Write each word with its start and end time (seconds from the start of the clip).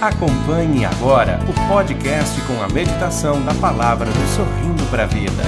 Acompanhe 0.00 0.84
agora 0.84 1.40
o 1.42 1.52
podcast 1.68 2.40
com 2.46 2.62
a 2.62 2.68
meditação 2.68 3.44
da 3.44 3.52
palavra 3.60 4.06
do 4.06 4.26
Sorrindo 4.36 4.88
para 4.92 5.02
a 5.02 5.06
Vida. 5.06 5.42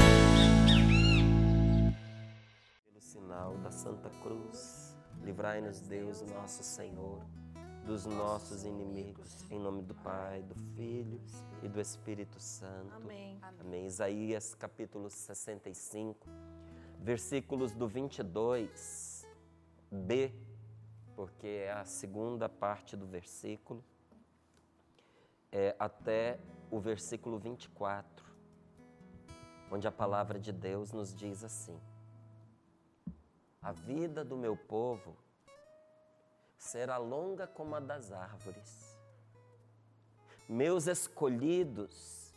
Pelo 2.84 3.00
sinal 3.00 3.56
da 3.58 3.70
Santa 3.70 4.10
Cruz, 4.20 4.98
livrai-nos 5.22 5.80
Deus, 5.82 6.22
nosso 6.22 6.64
Senhor, 6.64 7.24
dos 7.86 8.06
nossos 8.06 8.64
inimigos, 8.64 9.48
em 9.52 9.60
nome 9.60 9.82
do 9.82 9.94
Pai, 9.94 10.42
do 10.42 10.56
Filho 10.74 11.20
e 11.62 11.68
do 11.68 11.80
Espírito 11.80 12.40
Santo. 12.40 12.92
Amém. 12.96 13.38
Amém. 13.60 13.86
Isaías 13.86 14.52
capítulo 14.56 15.08
65, 15.08 16.26
versículos 16.98 17.72
do 17.72 17.88
22b, 17.88 19.22
porque 21.14 21.46
é 21.46 21.70
a 21.70 21.84
segunda 21.84 22.48
parte 22.48 22.96
do 22.96 23.06
versículo 23.06 23.84
é, 25.52 25.74
até 25.78 26.38
o 26.70 26.78
versículo 26.78 27.38
24, 27.38 28.24
onde 29.70 29.88
a 29.88 29.92
palavra 29.92 30.38
de 30.38 30.52
Deus 30.52 30.92
nos 30.92 31.14
diz 31.14 31.42
assim: 31.42 31.78
A 33.60 33.72
vida 33.72 34.24
do 34.24 34.36
meu 34.36 34.56
povo 34.56 35.16
será 36.56 36.96
longa 36.96 37.46
como 37.46 37.74
a 37.74 37.80
das 37.80 38.12
árvores. 38.12 38.98
Meus 40.48 40.86
escolhidos 40.86 42.34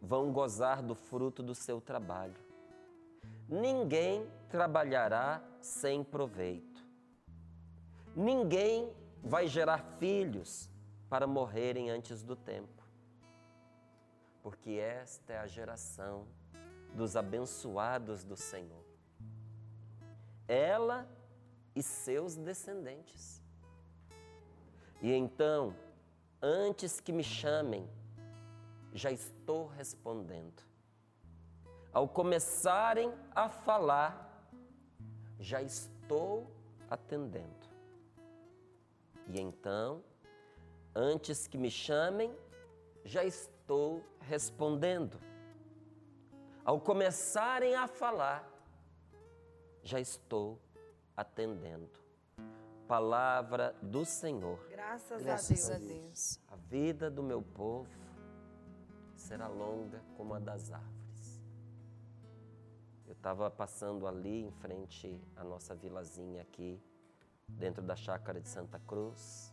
vão 0.00 0.32
gozar 0.32 0.82
do 0.82 0.94
fruto 0.94 1.42
do 1.42 1.54
seu 1.54 1.80
trabalho. 1.80 2.40
Ninguém 3.48 4.26
trabalhará 4.48 5.42
sem 5.60 6.02
proveito. 6.02 6.82
Ninguém 8.14 8.92
vai 9.22 9.46
gerar 9.46 9.78
filhos 9.98 10.70
para 11.08 11.26
morrerem 11.26 11.90
antes 11.90 12.22
do 12.22 12.36
tempo. 12.36 12.82
Porque 14.42 14.70
esta 14.72 15.32
é 15.32 15.38
a 15.38 15.46
geração 15.46 16.26
dos 16.94 17.16
abençoados 17.16 18.24
do 18.24 18.36
Senhor. 18.36 18.84
Ela 20.46 21.08
e 21.74 21.82
seus 21.82 22.36
descendentes. 22.36 23.42
E 25.00 25.12
então, 25.12 25.74
antes 26.42 27.00
que 27.00 27.12
me 27.12 27.22
chamem, 27.22 27.88
já 28.92 29.10
estou 29.10 29.66
respondendo. 29.66 30.62
Ao 31.92 32.08
começarem 32.08 33.12
a 33.34 33.48
falar, 33.48 34.50
já 35.38 35.62
estou 35.62 36.50
atendendo. 36.90 37.66
E 39.28 39.40
então, 39.40 40.02
Antes 41.00 41.46
que 41.46 41.56
me 41.56 41.70
chamem, 41.70 42.36
já 43.04 43.24
estou 43.24 44.02
respondendo. 44.18 45.16
Ao 46.64 46.80
começarem 46.80 47.76
a 47.76 47.86
falar, 47.86 48.44
já 49.80 50.00
estou 50.00 50.60
atendendo. 51.16 51.88
Palavra 52.88 53.76
do 53.80 54.04
Senhor. 54.04 54.58
Graças, 54.70 55.22
Graças 55.22 55.70
a, 55.70 55.76
a 55.76 55.78
Deus. 55.78 55.88
Deus. 55.88 56.40
A 56.48 56.56
vida 56.56 57.08
do 57.08 57.22
meu 57.22 57.42
povo 57.42 57.88
será 59.14 59.46
longa 59.46 60.02
como 60.16 60.34
a 60.34 60.40
das 60.40 60.72
árvores. 60.72 61.40
Eu 63.06 63.12
estava 63.12 63.48
passando 63.48 64.04
ali 64.04 64.46
em 64.46 64.50
frente 64.50 65.22
à 65.36 65.44
nossa 65.44 65.76
vilazinha 65.76 66.42
aqui, 66.42 66.82
dentro 67.48 67.84
da 67.84 67.94
chácara 67.94 68.40
de 68.40 68.48
Santa 68.48 68.80
Cruz, 68.80 69.47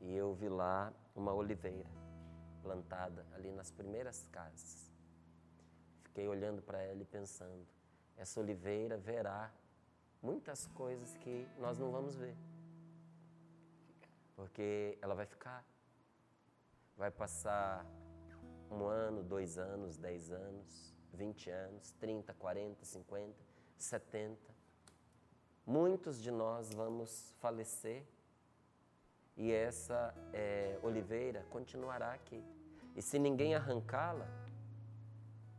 e 0.00 0.14
eu 0.14 0.34
vi 0.34 0.48
lá 0.48 0.92
uma 1.14 1.32
oliveira 1.32 1.90
plantada 2.62 3.26
ali 3.34 3.50
nas 3.52 3.70
primeiras 3.70 4.26
casas. 4.30 4.92
Fiquei 6.02 6.28
olhando 6.28 6.62
para 6.62 6.80
ela 6.82 7.00
e 7.02 7.04
pensando: 7.04 7.66
essa 8.16 8.40
oliveira 8.40 8.96
verá 8.96 9.52
muitas 10.22 10.66
coisas 10.68 11.14
que 11.16 11.48
nós 11.58 11.78
não 11.78 11.90
vamos 11.90 12.16
ver. 12.16 12.36
Porque 14.34 14.98
ela 15.00 15.14
vai 15.14 15.26
ficar. 15.26 15.64
Vai 16.96 17.10
passar 17.10 17.86
um 18.70 18.84
ano, 18.84 19.22
dois 19.22 19.56
anos, 19.58 19.96
dez 19.96 20.30
anos, 20.30 20.94
vinte 21.12 21.48
anos, 21.50 21.92
trinta, 21.92 22.34
quarenta, 22.34 22.84
cinquenta, 22.84 23.38
setenta. 23.76 24.54
Muitos 25.64 26.20
de 26.20 26.30
nós 26.30 26.72
vamos 26.72 27.34
falecer 27.38 28.04
e 29.38 29.52
essa 29.52 30.12
é, 30.32 30.76
oliveira 30.82 31.46
continuará 31.48 32.12
aqui. 32.12 32.44
E 32.96 33.00
se 33.00 33.20
ninguém 33.20 33.54
arrancá-la, 33.54 34.28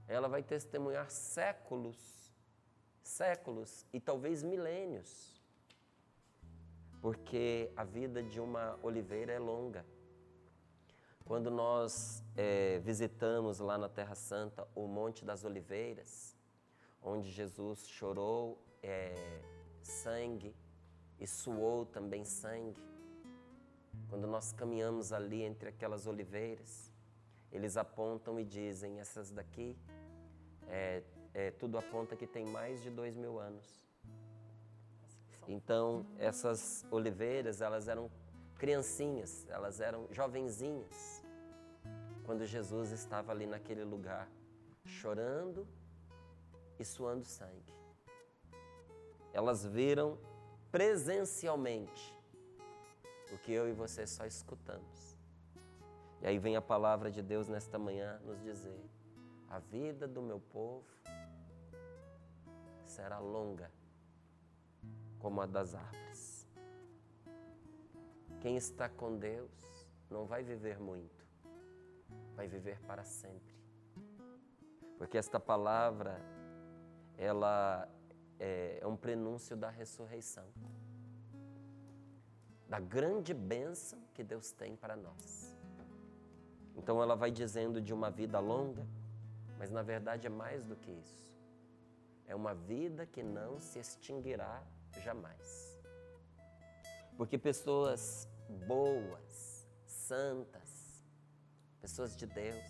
ela 0.06 0.28
vai 0.28 0.44
testemunhar 0.44 1.10
séculos, 1.10 2.30
séculos 3.02 3.86
e 3.94 4.00
talvez 4.02 4.44
milênios. 4.44 5.42
Porque 7.02 7.72
a 7.78 7.86
vida 7.86 8.22
de 8.22 8.42
uma 8.42 8.78
oliveira 8.84 9.32
é 9.32 9.40
longa. 9.40 9.86
Quando 11.24 11.50
nós 11.50 12.22
é, 12.36 12.80
visitamos 12.80 13.60
lá 13.60 13.78
na 13.78 13.88
Terra 13.88 14.16
Santa 14.16 14.68
o 14.76 14.88
Monte 14.88 15.24
das 15.24 15.46
Oliveiras, 15.46 16.36
onde 17.02 17.32
Jesus 17.32 17.88
chorou 17.88 18.62
é, 18.84 19.14
sangue 19.82 20.54
e 21.18 21.26
suou 21.26 21.86
também 21.86 22.26
sangue, 22.26 22.89
quando 24.10 24.28
nós 24.28 24.52
caminhamos 24.52 25.14
ali 25.14 25.44
entre 25.44 25.70
aquelas 25.70 26.08
oliveiras, 26.08 26.92
eles 27.52 27.78
apontam 27.78 28.40
e 28.40 28.44
dizem: 28.44 29.00
essas 29.00 29.32
daqui, 29.32 29.78
é, 30.68 31.04
é, 31.34 31.52
tudo 31.52 31.78
aponta 31.78 32.16
que 32.16 32.26
tem 32.26 32.46
mais 32.46 32.82
de 32.82 32.90
dois 32.90 33.16
mil 33.16 33.40
anos. 33.40 33.80
Então, 35.48 36.06
essas 36.18 36.86
oliveiras, 36.92 37.62
elas 37.62 37.88
eram 37.88 38.12
criancinhas, 38.58 39.48
elas 39.50 39.80
eram 39.80 40.08
jovenzinhas, 40.12 41.24
quando 42.26 42.46
Jesus 42.46 42.92
estava 42.92 43.32
ali 43.32 43.48
naquele 43.48 43.84
lugar, 43.84 44.30
chorando 44.86 45.68
e 46.78 46.86
suando 46.86 47.26
sangue. 47.26 47.74
Elas 49.34 49.66
viram 49.66 50.18
presencialmente 50.72 52.19
o 53.32 53.38
que 53.38 53.52
eu 53.52 53.68
e 53.70 53.74
você 53.74 54.06
só 54.08 54.26
escutamos. 54.26 55.18
E 56.22 56.28
aí 56.28 56.38
vem 56.38 56.56
a 56.56 56.62
palavra 56.62 57.10
de 57.10 57.22
Deus 57.22 57.48
nesta 57.48 57.78
manhã 57.78 58.20
nos 58.26 58.42
dizer: 58.42 58.84
a 59.48 59.60
vida 59.60 60.08
do 60.08 60.22
meu 60.22 60.40
povo 60.40 60.86
será 62.86 63.20
longa 63.20 63.72
como 65.20 65.42
a 65.42 65.46
das 65.46 65.76
árvores. 65.76 66.48
Quem 68.42 68.56
está 68.56 68.88
com 68.88 69.18
Deus 69.18 69.52
não 70.10 70.26
vai 70.26 70.44
viver 70.44 70.80
muito, 70.80 71.26
vai 72.36 72.48
viver 72.48 72.80
para 72.82 73.04
sempre. 73.04 73.58
Porque 74.98 75.18
esta 75.18 75.40
palavra, 75.40 76.20
ela 77.18 77.88
é, 78.40 78.80
é 78.82 78.88
um 78.88 78.96
prenúncio 78.96 79.56
da 79.56 79.70
ressurreição 79.70 80.46
da 82.70 82.80
grande 82.80 83.34
bênção 83.34 84.00
que 84.14 84.24
Deus 84.24 84.52
tem 84.52 84.76
para 84.76 84.96
nós. 84.96 85.58
Então 86.76 87.02
ela 87.02 87.16
vai 87.16 87.32
dizendo 87.32 87.82
de 87.82 87.94
uma 87.94 88.12
vida 88.12 88.40
longa, 88.40 88.86
mas 89.58 89.72
na 89.72 89.82
verdade 89.82 90.28
é 90.28 90.30
mais 90.30 90.64
do 90.64 90.76
que 90.76 90.92
isso. 90.92 91.36
É 92.28 92.36
uma 92.36 92.54
vida 92.54 93.08
que 93.08 93.24
não 93.24 93.60
se 93.60 93.80
extinguirá 93.80 94.64
jamais. 95.04 95.82
Porque 97.18 97.38
pessoas 97.38 98.30
boas, 98.68 99.68
santas, 99.86 101.04
pessoas 101.82 102.16
de 102.16 102.28
Deus, 102.28 102.64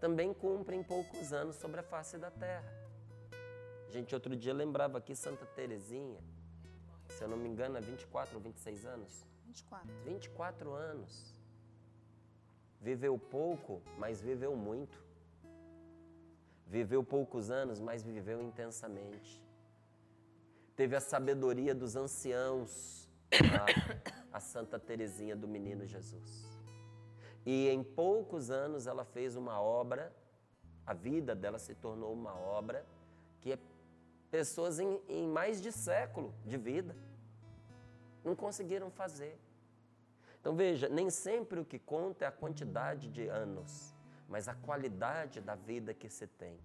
também 0.00 0.34
cumprem 0.34 0.82
poucos 0.82 1.32
anos 1.32 1.56
sobre 1.56 1.80
a 1.80 1.82
face 1.84 2.18
da 2.18 2.30
terra. 2.30 2.70
Gente, 3.90 4.12
outro 4.12 4.36
dia 4.36 4.52
lembrava 4.52 4.98
aqui 4.98 5.14
Santa 5.14 5.46
Teresinha, 5.46 6.20
eu 7.24 7.28
não 7.28 7.36
me 7.36 7.48
engano, 7.48 7.76
é 7.76 7.80
24 7.80 8.36
ou 8.36 8.42
26 8.42 8.84
anos? 8.84 9.26
24. 9.46 9.88
24 10.04 10.72
anos. 10.72 11.34
Viveu 12.80 13.18
pouco, 13.18 13.80
mas 13.98 14.20
viveu 14.20 14.54
muito. 14.54 15.02
Viveu 16.66 17.02
poucos 17.02 17.50
anos, 17.50 17.80
mas 17.80 18.02
viveu 18.02 18.42
intensamente. 18.42 19.42
Teve 20.76 20.96
a 20.96 21.00
sabedoria 21.00 21.74
dos 21.74 21.96
anciãos, 21.96 23.08
a, 24.32 24.36
a 24.36 24.40
Santa 24.40 24.78
Teresinha 24.78 25.34
do 25.34 25.48
Menino 25.48 25.86
Jesus. 25.86 26.44
E 27.46 27.68
em 27.68 27.82
poucos 27.82 28.50
anos 28.50 28.86
ela 28.86 29.04
fez 29.04 29.36
uma 29.36 29.60
obra, 29.60 30.12
a 30.86 30.92
vida 30.92 31.34
dela 31.34 31.58
se 31.58 31.74
tornou 31.74 32.12
uma 32.12 32.34
obra 32.38 32.84
que 33.40 33.52
é 33.52 33.58
pessoas 34.30 34.78
em, 34.78 35.00
em 35.08 35.26
mais 35.26 35.62
de 35.62 35.70
século 35.70 36.34
de 36.44 36.58
vida 36.58 36.94
não 38.24 38.34
conseguiram 38.34 38.90
fazer. 38.90 39.38
Então 40.40 40.54
veja, 40.54 40.88
nem 40.88 41.10
sempre 41.10 41.60
o 41.60 41.64
que 41.64 41.78
conta 41.78 42.24
é 42.24 42.28
a 42.28 42.32
quantidade 42.32 43.08
de 43.08 43.28
anos, 43.28 43.94
mas 44.28 44.48
a 44.48 44.54
qualidade 44.54 45.40
da 45.40 45.54
vida 45.54 45.94
que 45.94 46.08
se 46.08 46.26
tem. 46.26 46.58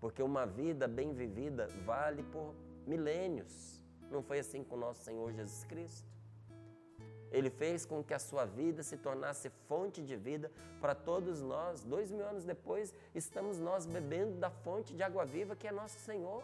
Porque 0.00 0.22
uma 0.22 0.44
vida 0.46 0.88
bem 0.88 1.12
vivida 1.12 1.68
vale 1.84 2.22
por 2.24 2.54
milênios. 2.86 3.82
Não 4.10 4.22
foi 4.22 4.40
assim 4.40 4.62
com 4.64 4.74
o 4.74 4.78
nosso 4.78 5.02
Senhor 5.04 5.32
Jesus 5.32 5.64
Cristo? 5.64 6.12
Ele 7.30 7.48
fez 7.48 7.86
com 7.86 8.04
que 8.04 8.12
a 8.12 8.18
sua 8.18 8.44
vida 8.44 8.82
se 8.82 8.98
tornasse 8.98 9.48
fonte 9.66 10.02
de 10.02 10.16
vida 10.16 10.52
para 10.80 10.94
todos 10.94 11.40
nós. 11.40 11.82
Dois 11.82 12.10
mil 12.10 12.26
anos 12.26 12.44
depois, 12.44 12.92
estamos 13.14 13.58
nós 13.58 13.86
bebendo 13.86 14.36
da 14.38 14.50
fonte 14.50 14.94
de 14.94 15.02
água 15.02 15.24
viva 15.24 15.56
que 15.56 15.66
é 15.66 15.72
nosso 15.72 15.98
Senhor. 15.98 16.42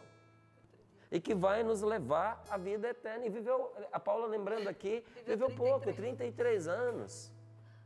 E 1.11 1.21
que 1.21 1.35
vai 1.35 1.63
nos 1.63 1.83
levar 1.83 2.43
à 2.51 2.57
vida 2.59 2.89
eterna. 2.89 3.25
E 3.25 3.31
viveu, 3.31 3.73
a 3.93 3.99
Paula 3.99 4.27
lembrando 4.27 4.69
aqui, 4.69 5.05
viveu, 5.27 5.49
viveu 5.49 5.57
33. 5.57 5.57
pouco, 5.57 5.93
33 5.93 6.69
anos. 6.69 7.33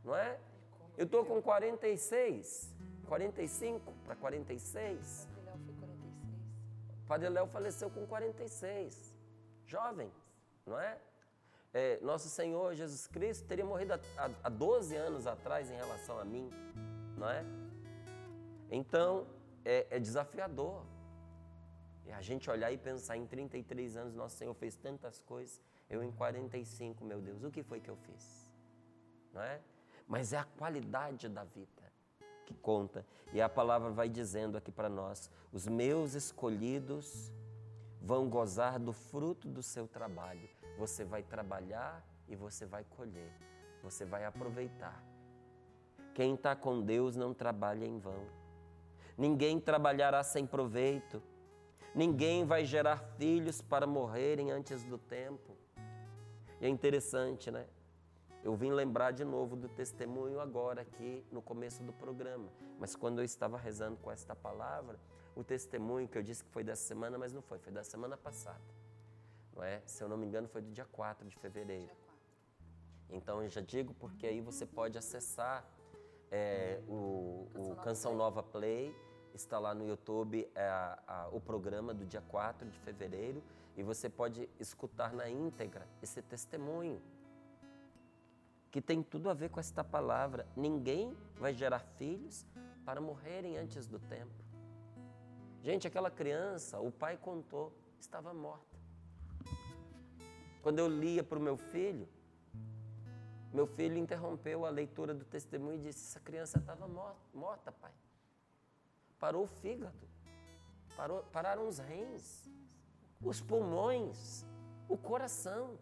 Não 0.03 0.15
é? 0.15 0.37
Eu 0.97 1.05
estou 1.05 1.25
com 1.25 1.41
46, 1.41 2.73
45 3.07 3.93
para 4.05 4.15
46. 4.15 5.27
Padre 7.07 7.29
Léo 7.29 7.47
faleceu 7.47 7.89
com 7.89 8.05
46. 8.05 9.13
Jovem, 9.65 10.11
não 10.65 10.79
é? 10.79 10.97
é, 11.73 11.99
nosso 12.01 12.29
Senhor 12.29 12.75
Jesus 12.75 13.07
Cristo 13.07 13.47
teria 13.47 13.65
morrido 13.65 13.93
há, 13.93 14.29
há 14.43 14.49
12 14.49 14.95
anos 14.95 15.25
atrás 15.25 15.71
em 15.71 15.75
relação 15.75 16.19
a 16.19 16.23
mim, 16.23 16.49
não 17.17 17.27
é? 17.29 17.43
Então, 18.69 19.25
é, 19.65 19.87
é 19.89 19.99
desafiador. 19.99 20.83
E 22.05 22.11
a 22.11 22.21
gente 22.21 22.49
olhar 22.49 22.71
e 22.71 22.77
pensar 22.77 23.17
em 23.17 23.25
33 23.25 23.97
anos, 23.97 24.13
nosso 24.13 24.35
Senhor 24.35 24.53
fez 24.53 24.75
tantas 24.75 25.21
coisas, 25.21 25.61
eu 25.89 26.03
em 26.03 26.11
45, 26.11 27.03
meu 27.05 27.21
Deus, 27.21 27.43
o 27.43 27.51
que 27.51 27.63
foi 27.63 27.79
que 27.79 27.89
eu 27.89 27.95
fiz? 27.95 28.47
Não 29.33 29.41
é? 29.41 29.61
Mas 30.07 30.33
é 30.33 30.37
a 30.37 30.43
qualidade 30.43 31.29
da 31.29 31.43
vida 31.43 31.83
que 32.45 32.53
conta. 32.53 33.05
E 33.31 33.41
a 33.41 33.49
palavra 33.49 33.89
vai 33.89 34.09
dizendo 34.09 34.57
aqui 34.57 34.71
para 34.71 34.89
nós: 34.89 35.29
os 35.51 35.67
meus 35.67 36.13
escolhidos 36.13 37.31
vão 38.01 38.29
gozar 38.29 38.79
do 38.79 38.91
fruto 38.91 39.47
do 39.47 39.63
seu 39.63 39.87
trabalho. 39.87 40.49
Você 40.77 41.05
vai 41.05 41.23
trabalhar 41.23 42.05
e 42.27 42.35
você 42.35 42.65
vai 42.65 42.83
colher, 42.83 43.31
você 43.81 44.05
vai 44.05 44.25
aproveitar. 44.25 45.03
Quem 46.13 46.35
está 46.35 46.55
com 46.55 46.81
Deus 46.81 47.15
não 47.15 47.33
trabalha 47.33 47.85
em 47.85 47.97
vão. 47.97 48.25
Ninguém 49.17 49.59
trabalhará 49.59 50.23
sem 50.23 50.45
proveito. 50.45 51.21
Ninguém 51.95 52.45
vai 52.45 52.65
gerar 52.65 52.97
filhos 53.17 53.61
para 53.61 53.85
morrerem 53.85 54.51
antes 54.51 54.83
do 54.83 54.97
tempo. 54.97 55.55
E 56.59 56.65
é 56.65 56.69
interessante, 56.69 57.51
né? 57.51 57.67
Eu 58.43 58.55
vim 58.55 58.71
lembrar 58.71 59.11
de 59.11 59.23
novo 59.23 59.55
do 59.55 59.69
testemunho 59.69 60.39
agora 60.39 60.81
aqui 60.81 61.25
no 61.31 61.41
começo 61.41 61.83
do 61.83 61.93
programa. 61.93 62.49
Mas 62.79 62.95
quando 62.95 63.19
eu 63.19 63.25
estava 63.25 63.57
rezando 63.57 63.97
com 63.97 64.11
esta 64.11 64.35
palavra, 64.35 64.99
o 65.35 65.43
testemunho 65.43 66.07
que 66.07 66.17
eu 66.17 66.23
disse 66.23 66.43
que 66.43 66.49
foi 66.49 66.63
dessa 66.63 66.83
semana, 66.83 67.17
mas 67.17 67.31
não 67.31 67.41
foi, 67.41 67.59
foi 67.59 67.71
da 67.71 67.83
semana 67.83 68.17
passada 68.17 68.61
não 69.55 69.63
é? 69.63 69.81
Se 69.85 70.03
eu 70.03 70.09
não 70.09 70.17
me 70.17 70.25
engano, 70.25 70.47
foi 70.47 70.61
do 70.61 70.71
dia 70.71 70.85
4 70.85 71.27
de 71.27 71.35
fevereiro. 71.35 71.95
Então 73.09 73.41
eu 73.43 73.49
já 73.49 73.61
digo 73.61 73.93
porque 73.93 74.25
aí 74.25 74.41
você 74.41 74.65
pode 74.65 74.97
acessar 74.97 75.65
é, 76.31 76.81
o, 76.87 77.47
o 77.55 77.75
Canção 77.83 78.15
Nova 78.15 78.41
Play, 78.41 78.95
está 79.33 79.59
lá 79.59 79.73
no 79.73 79.87
YouTube 79.87 80.47
é, 80.55 80.67
a, 80.67 81.29
o 81.31 81.41
programa 81.41 81.93
do 81.93 82.05
dia 82.05 82.21
4 82.21 82.69
de 82.69 82.77
fevereiro 82.79 83.43
e 83.75 83.83
você 83.83 84.09
pode 84.09 84.47
escutar 84.59 85.13
na 85.13 85.29
íntegra 85.29 85.87
esse 86.01 86.21
testemunho 86.21 87.01
que 88.71 88.81
tem 88.81 89.03
tudo 89.03 89.29
a 89.29 89.33
ver 89.33 89.49
com 89.49 89.59
esta 89.59 89.83
palavra. 89.83 90.47
Ninguém 90.55 91.15
vai 91.35 91.53
gerar 91.53 91.79
filhos 91.79 92.45
para 92.85 92.99
morrerem 92.99 93.57
antes 93.57 93.87
do 93.87 93.99
tempo. 93.99 94.33
Gente, 95.61 95.87
aquela 95.87 96.11
criança, 96.11 96.79
o 96.79 96.91
pai 96.91 97.15
contou, 97.15 97.71
estava 97.99 98.33
morta. 98.33 98.77
Quando 100.61 100.79
eu 100.79 100.87
lia 100.87 101.23
para 101.23 101.37
o 101.37 101.41
meu 101.41 101.57
filho, 101.57 102.07
meu 103.53 103.67
filho 103.67 103.97
interrompeu 103.97 104.65
a 104.65 104.69
leitura 104.69 105.13
do 105.13 105.23
testemunho 105.23 105.75
e 105.75 105.83
disse: 105.83 106.09
Essa 106.09 106.19
criança 106.19 106.57
estava 106.57 106.87
morta, 107.33 107.71
pai. 107.71 107.91
Parou 109.23 109.45
o 109.45 109.47
fígado, 109.47 110.05
parou, 110.97 111.23
pararam 111.31 111.65
os 111.65 111.79
rins, 111.79 112.43
os 113.21 113.39
pulmões, 113.39 114.45
o 114.89 114.97
coração. 114.97 115.79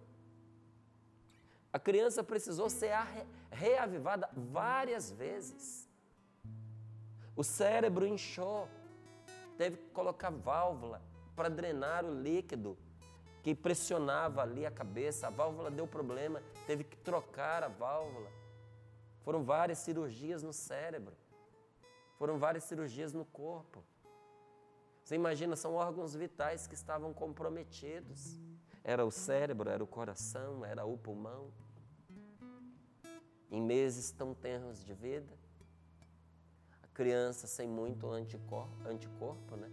A 1.74 1.80
criança 1.80 2.24
precisou 2.24 2.70
ser 2.70 2.94
reavivada 3.50 4.30
várias 4.32 5.10
vezes. 5.10 5.90
O 7.36 7.44
cérebro 7.44 8.06
inchou, 8.06 8.70
teve 9.58 9.78
que 9.78 9.90
colocar 9.90 10.30
válvula 10.30 11.02
para 11.36 11.50
drenar 11.50 12.06
o 12.06 12.14
líquido 12.14 12.78
que 13.42 13.56
pressionava 13.56 14.44
ali 14.44 14.68
a 14.68 14.72
cabeça, 14.72 15.26
a 15.26 15.32
válvula 15.32 15.72
deu 15.72 15.88
problema, 15.88 16.44
teve 16.68 16.84
que 16.84 16.98
trocar 16.98 17.64
a 17.64 17.70
válvula. 17.70 18.30
Foram 19.24 19.44
várias 19.44 19.80
cirurgias 19.80 20.44
no 20.44 20.54
cérebro, 20.54 21.16
foram 22.22 22.38
várias 22.38 22.66
cirurgias 22.66 23.14
no 23.14 23.26
corpo. 23.26 23.84
Você 25.04 25.16
imagina, 25.16 25.56
são 25.56 25.74
órgãos 25.74 26.14
vitais 26.14 26.68
que 26.68 26.76
estavam 26.76 27.12
comprometidos. 27.12 28.40
Era 28.84 29.04
o 29.04 29.10
cérebro, 29.10 29.68
era 29.68 29.84
o 29.84 29.88
coração, 29.88 30.64
era 30.64 30.86
o 30.86 30.96
pulmão. 30.96 31.52
Em 33.50 33.60
meses 33.60 34.12
tão 34.12 34.36
tenros 34.36 34.86
de 34.86 34.94
vida, 34.94 35.36
a 36.84 36.88
criança 36.90 37.48
sem 37.48 37.68
muito 37.68 38.08
anticorpo, 38.12 38.88
anticorpo 38.88 39.56
né? 39.56 39.72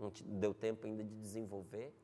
Não 0.00 0.12
deu 0.40 0.52
tempo 0.52 0.84
ainda 0.84 1.04
de 1.04 1.14
desenvolver 1.14 1.94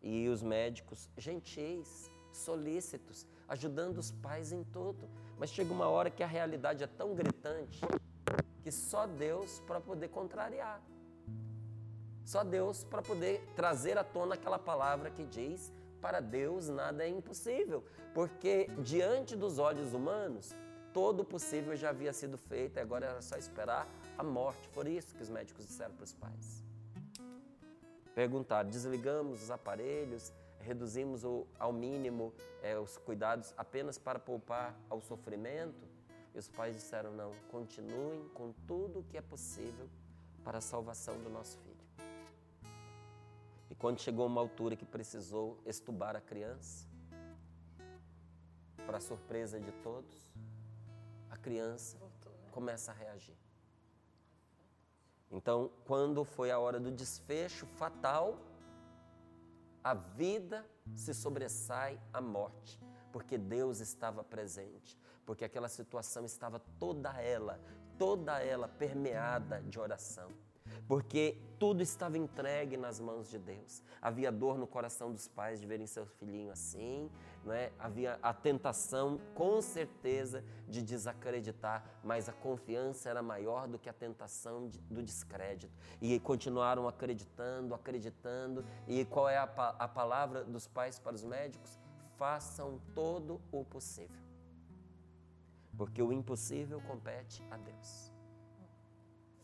e 0.00 0.28
os 0.28 0.40
médicos 0.40 1.10
gentis, 1.18 2.08
solícitos, 2.32 3.26
ajudando 3.48 3.98
os 3.98 4.12
pais 4.12 4.52
em 4.52 4.62
tudo. 4.62 5.10
Mas 5.38 5.50
chega 5.50 5.72
uma 5.72 5.88
hora 5.88 6.10
que 6.10 6.22
a 6.22 6.26
realidade 6.26 6.84
é 6.84 6.86
tão 6.86 7.14
gritante 7.14 7.80
que 8.62 8.70
só 8.70 9.06
Deus 9.06 9.60
para 9.66 9.80
poder 9.80 10.08
contrariar. 10.08 10.80
Só 12.24 12.42
Deus 12.42 12.84
para 12.84 13.02
poder 13.02 13.44
trazer 13.54 13.98
à 13.98 14.04
tona 14.04 14.34
aquela 14.34 14.58
palavra 14.58 15.10
que 15.10 15.24
diz: 15.24 15.72
para 16.00 16.20
Deus 16.20 16.68
nada 16.68 17.04
é 17.04 17.08
impossível, 17.08 17.84
porque 18.14 18.68
diante 18.78 19.36
dos 19.36 19.58
olhos 19.58 19.92
humanos, 19.92 20.54
todo 20.92 21.20
o 21.20 21.24
possível 21.24 21.76
já 21.76 21.90
havia 21.90 22.12
sido 22.12 22.38
feito 22.38 22.78
e 22.78 22.80
agora 22.80 23.06
era 23.06 23.20
só 23.20 23.36
esperar 23.36 23.86
a 24.16 24.22
morte. 24.22 24.68
Foi 24.68 24.88
isso 24.90 25.14
que 25.14 25.22
os 25.22 25.28
médicos 25.28 25.66
disseram 25.66 25.94
para 25.94 26.04
os 26.04 26.12
pais 26.14 26.64
perguntar: 28.14 28.62
desligamos 28.64 29.42
os 29.42 29.50
aparelhos, 29.50 30.32
reduzimos 30.64 31.24
o, 31.24 31.46
ao 31.58 31.72
mínimo 31.72 32.32
é, 32.62 32.78
os 32.78 32.96
cuidados 32.96 33.52
apenas 33.56 33.98
para 33.98 34.18
poupar 34.18 34.74
ao 34.88 35.00
sofrimento? 35.00 35.86
E 36.34 36.38
os 36.38 36.48
pais 36.48 36.74
disseram: 36.74 37.12
não, 37.12 37.32
continuem 37.50 38.28
com 38.30 38.52
tudo 38.66 39.00
o 39.00 39.04
que 39.04 39.16
é 39.16 39.22
possível 39.22 39.88
para 40.42 40.58
a 40.58 40.60
salvação 40.60 41.16
do 41.22 41.30
nosso 41.30 41.58
filho. 41.58 41.74
E 43.70 43.74
quando 43.74 44.00
chegou 44.00 44.26
uma 44.26 44.40
altura 44.40 44.76
que 44.76 44.84
precisou 44.84 45.58
estubar 45.64 46.16
a 46.16 46.20
criança, 46.20 46.86
para 48.86 49.00
surpresa 49.00 49.58
de 49.58 49.72
todos, 49.82 50.32
a 51.30 51.36
criança 51.36 51.98
né? 51.98 52.08
começa 52.52 52.92
a 52.92 52.94
reagir. 52.94 53.36
Então, 55.30 55.70
quando 55.84 56.24
foi 56.24 56.50
a 56.50 56.58
hora 56.58 56.78
do 56.78 56.90
desfecho 56.90 57.66
fatal, 57.66 58.38
a 59.84 59.92
vida 59.92 60.66
se 60.96 61.12
sobressai 61.12 62.00
à 62.12 62.20
morte, 62.20 62.80
porque 63.12 63.36
Deus 63.36 63.80
estava 63.80 64.24
presente, 64.24 64.98
porque 65.26 65.44
aquela 65.44 65.68
situação 65.68 66.24
estava 66.24 66.58
toda 66.58 67.20
ela, 67.20 67.60
toda 67.98 68.42
ela 68.42 68.66
permeada 68.66 69.62
de 69.62 69.78
oração 69.78 70.32
porque 70.86 71.38
tudo 71.58 71.82
estava 71.82 72.18
entregue 72.18 72.76
nas 72.76 73.00
mãos 73.00 73.30
de 73.30 73.38
Deus. 73.38 73.82
Havia 74.00 74.30
dor 74.30 74.58
no 74.58 74.66
coração 74.66 75.12
dos 75.12 75.26
pais 75.26 75.60
de 75.60 75.66
verem 75.66 75.86
seu 75.86 76.04
filhinho 76.04 76.50
assim, 76.50 77.10
não 77.44 77.52
é? 77.54 77.72
havia 77.78 78.18
a 78.22 78.34
tentação, 78.34 79.18
com 79.34 79.62
certeza, 79.62 80.44
de 80.68 80.82
desacreditar, 80.82 81.84
mas 82.02 82.28
a 82.28 82.32
confiança 82.32 83.08
era 83.08 83.22
maior 83.22 83.66
do 83.66 83.78
que 83.78 83.88
a 83.88 83.92
tentação 83.92 84.68
de, 84.68 84.78
do 84.80 85.02
descrédito. 85.02 85.72
E 86.02 86.18
continuaram 86.20 86.86
acreditando, 86.86 87.74
acreditando. 87.74 88.64
E 88.86 89.04
qual 89.06 89.28
é 89.28 89.38
a, 89.38 89.44
a 89.44 89.88
palavra 89.88 90.44
dos 90.44 90.66
pais 90.66 90.98
para 90.98 91.14
os 91.14 91.24
médicos? 91.24 91.78
Façam 92.18 92.80
todo 92.94 93.40
o 93.50 93.64
possível, 93.64 94.22
porque 95.76 96.00
o 96.00 96.12
impossível 96.12 96.80
compete 96.82 97.42
a 97.50 97.56
Deus 97.56 98.13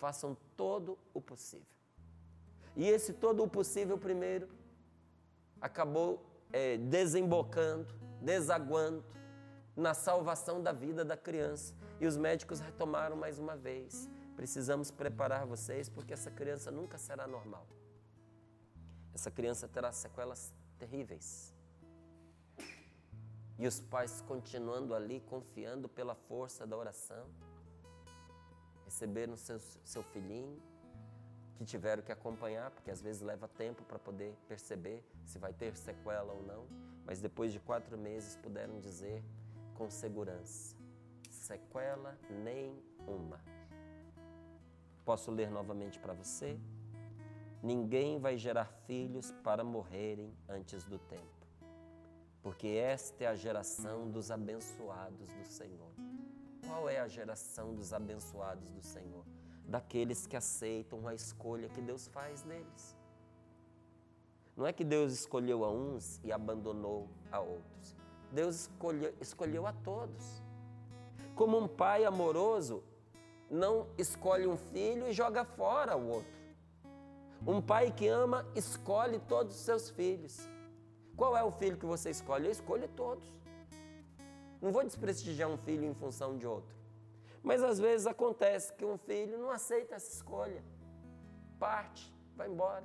façam 0.01 0.37
todo 0.57 0.99
o 1.13 1.21
possível. 1.21 1.67
E 2.75 2.89
esse 2.89 3.13
todo 3.13 3.45
o 3.45 3.49
possível, 3.49 3.99
primeiro, 3.99 4.49
acabou 5.61 6.25
é, 6.51 6.79
desembocando, 6.79 7.95
desaguando 8.21 9.05
na 9.77 9.93
salvação 9.93 10.63
da 10.63 10.73
vida 10.73 11.05
da 11.05 11.17
criança. 11.17 11.75
E 12.01 12.07
os 12.07 12.17
médicos 12.17 12.61
retomaram 12.61 13.15
mais 13.15 13.39
uma 13.39 13.57
vez. 13.57 14.09
Precisamos 14.35 14.91
preparar 14.91 15.45
vocês 15.45 15.89
porque 15.89 16.15
essa 16.15 16.31
criança 16.31 16.71
nunca 16.71 16.97
será 16.97 17.27
normal. 17.27 17.67
Essa 19.13 19.31
criança 19.31 19.69
terá 19.69 19.93
sequelas 19.93 20.53
terríveis. 20.79 21.55
E 23.59 23.67
os 23.67 23.79
pais 23.79 24.23
continuando 24.27 24.95
ali, 24.95 25.21
confiando 25.21 25.87
pela 25.87 26.15
força 26.15 26.67
da 26.67 26.75
oração, 26.75 27.27
receberam 29.01 29.35
seu, 29.35 29.59
seu 29.83 30.03
filhinho, 30.03 30.61
que 31.57 31.65
tiveram 31.65 32.03
que 32.03 32.13
acompanhar, 32.13 32.71
porque 32.71 32.91
às 32.91 33.01
vezes 33.01 33.23
leva 33.23 33.49
tempo 33.49 33.83
para 33.85 33.99
poder 33.99 34.37
perceber 34.47 35.03
se 35.25 35.39
vai 35.39 35.55
ter 35.55 35.75
sequela 35.75 36.33
ou 36.33 36.43
não, 36.43 36.67
mas 37.07 37.19
depois 37.19 37.51
de 37.51 37.59
quatro 37.61 37.97
meses 37.97 38.37
puderam 38.37 38.79
dizer 38.79 39.23
com 39.75 39.89
segurança: 39.91 40.77
sequela 41.31 42.19
nenhuma. 42.45 43.41
Posso 45.03 45.31
ler 45.31 45.51
novamente 45.51 45.99
para 45.99 46.13
você? 46.13 46.59
Ninguém 47.63 48.19
vai 48.19 48.37
gerar 48.37 48.67
filhos 48.87 49.33
para 49.43 49.65
morrerem 49.65 50.35
antes 50.47 50.85
do 50.85 50.99
tempo, 50.99 51.47
porque 52.43 52.69
esta 52.69 53.25
é 53.25 53.27
a 53.27 53.35
geração 53.35 54.11
dos 54.11 54.31
abençoados 54.31 55.33
do 55.33 55.45
Senhor. 55.47 56.00
Qual 56.71 56.89
é 56.89 57.01
a 57.01 57.09
geração 57.09 57.75
dos 57.75 57.93
abençoados 57.93 58.71
do 58.71 58.81
Senhor? 58.81 59.25
Daqueles 59.67 60.25
que 60.25 60.37
aceitam 60.37 61.09
a 61.09 61.13
escolha 61.13 61.69
que 61.69 61.83
Deus 61.83 62.07
faz 62.07 62.45
neles. 62.45 62.97
Não 64.57 64.65
é 64.65 64.73
que 64.73 64.85
Deus 64.85 65.13
escolheu 65.13 65.65
a 65.65 65.71
uns 65.71 66.21
e 66.23 66.31
abandonou 66.31 67.09
a 67.33 67.41
outros. 67.41 67.97
Deus 68.31 68.55
escolheu, 68.61 69.13
escolheu 69.21 69.67
a 69.67 69.73
todos. 69.73 70.41
Como 71.35 71.59
um 71.59 71.67
pai 71.67 72.05
amoroso 72.05 72.85
não 73.51 73.89
escolhe 73.99 74.47
um 74.47 74.57
filho 74.57 75.09
e 75.09 75.13
joga 75.13 75.45
fora 75.45 75.97
o 75.97 76.09
outro. 76.09 76.41
Um 77.45 77.61
pai 77.61 77.91
que 77.91 78.07
ama 78.07 78.47
escolhe 78.55 79.19
todos 79.19 79.57
os 79.57 79.63
seus 79.63 79.91
filhos. 79.91 80.49
Qual 81.17 81.37
é 81.37 81.43
o 81.43 81.51
filho 81.51 81.77
que 81.77 81.87
você 81.87 82.11
escolhe? 82.11 82.47
Eu 82.47 82.53
escolho 82.53 82.87
todos. 82.91 83.40
Não 84.61 84.73
vou 84.73 84.85
desprestigiar 84.85 85.49
um 85.49 85.57
filho 85.57 85.85
em 85.85 85.95
função 85.95 86.37
de 86.37 86.47
outro. 86.47 86.75
Mas 87.43 87.63
às 87.63 87.79
vezes 87.79 88.07
acontece 88.07 88.73
que 88.75 88.85
um 88.85 88.99
filho 88.99 89.39
não 89.39 89.51
aceita 89.51 89.95
essa 89.95 90.13
escolha. 90.13 90.63
Parte, 91.59 92.13
vai 92.37 92.49
embora. 92.49 92.85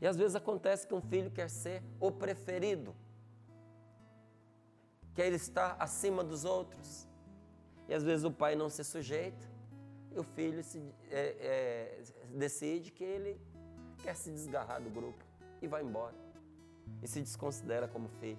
E 0.00 0.06
às 0.06 0.16
vezes 0.16 0.34
acontece 0.34 0.86
que 0.86 0.94
um 0.94 1.00
filho 1.00 1.30
quer 1.30 1.48
ser 1.48 1.82
o 2.00 2.10
preferido. 2.10 2.94
Quer 5.14 5.32
estar 5.32 5.76
acima 5.78 6.22
dos 6.22 6.44
outros. 6.44 7.08
E 7.88 7.94
às 7.94 8.02
vezes 8.02 8.24
o 8.24 8.30
pai 8.30 8.54
não 8.54 8.68
se 8.68 8.82
sujeita 8.84 9.52
e 10.14 10.18
o 10.18 10.22
filho 10.22 10.62
se, 10.62 10.78
é, 11.10 11.36
é, 11.40 12.02
decide 12.34 12.90
que 12.90 13.04
ele 13.04 13.40
quer 14.02 14.14
se 14.14 14.30
desgarrar 14.30 14.80
do 14.80 14.90
grupo 14.90 15.24
e 15.60 15.66
vai 15.66 15.82
embora. 15.82 16.14
E 17.02 17.08
se 17.08 17.20
desconsidera 17.20 17.88
como 17.88 18.08
filho. 18.20 18.38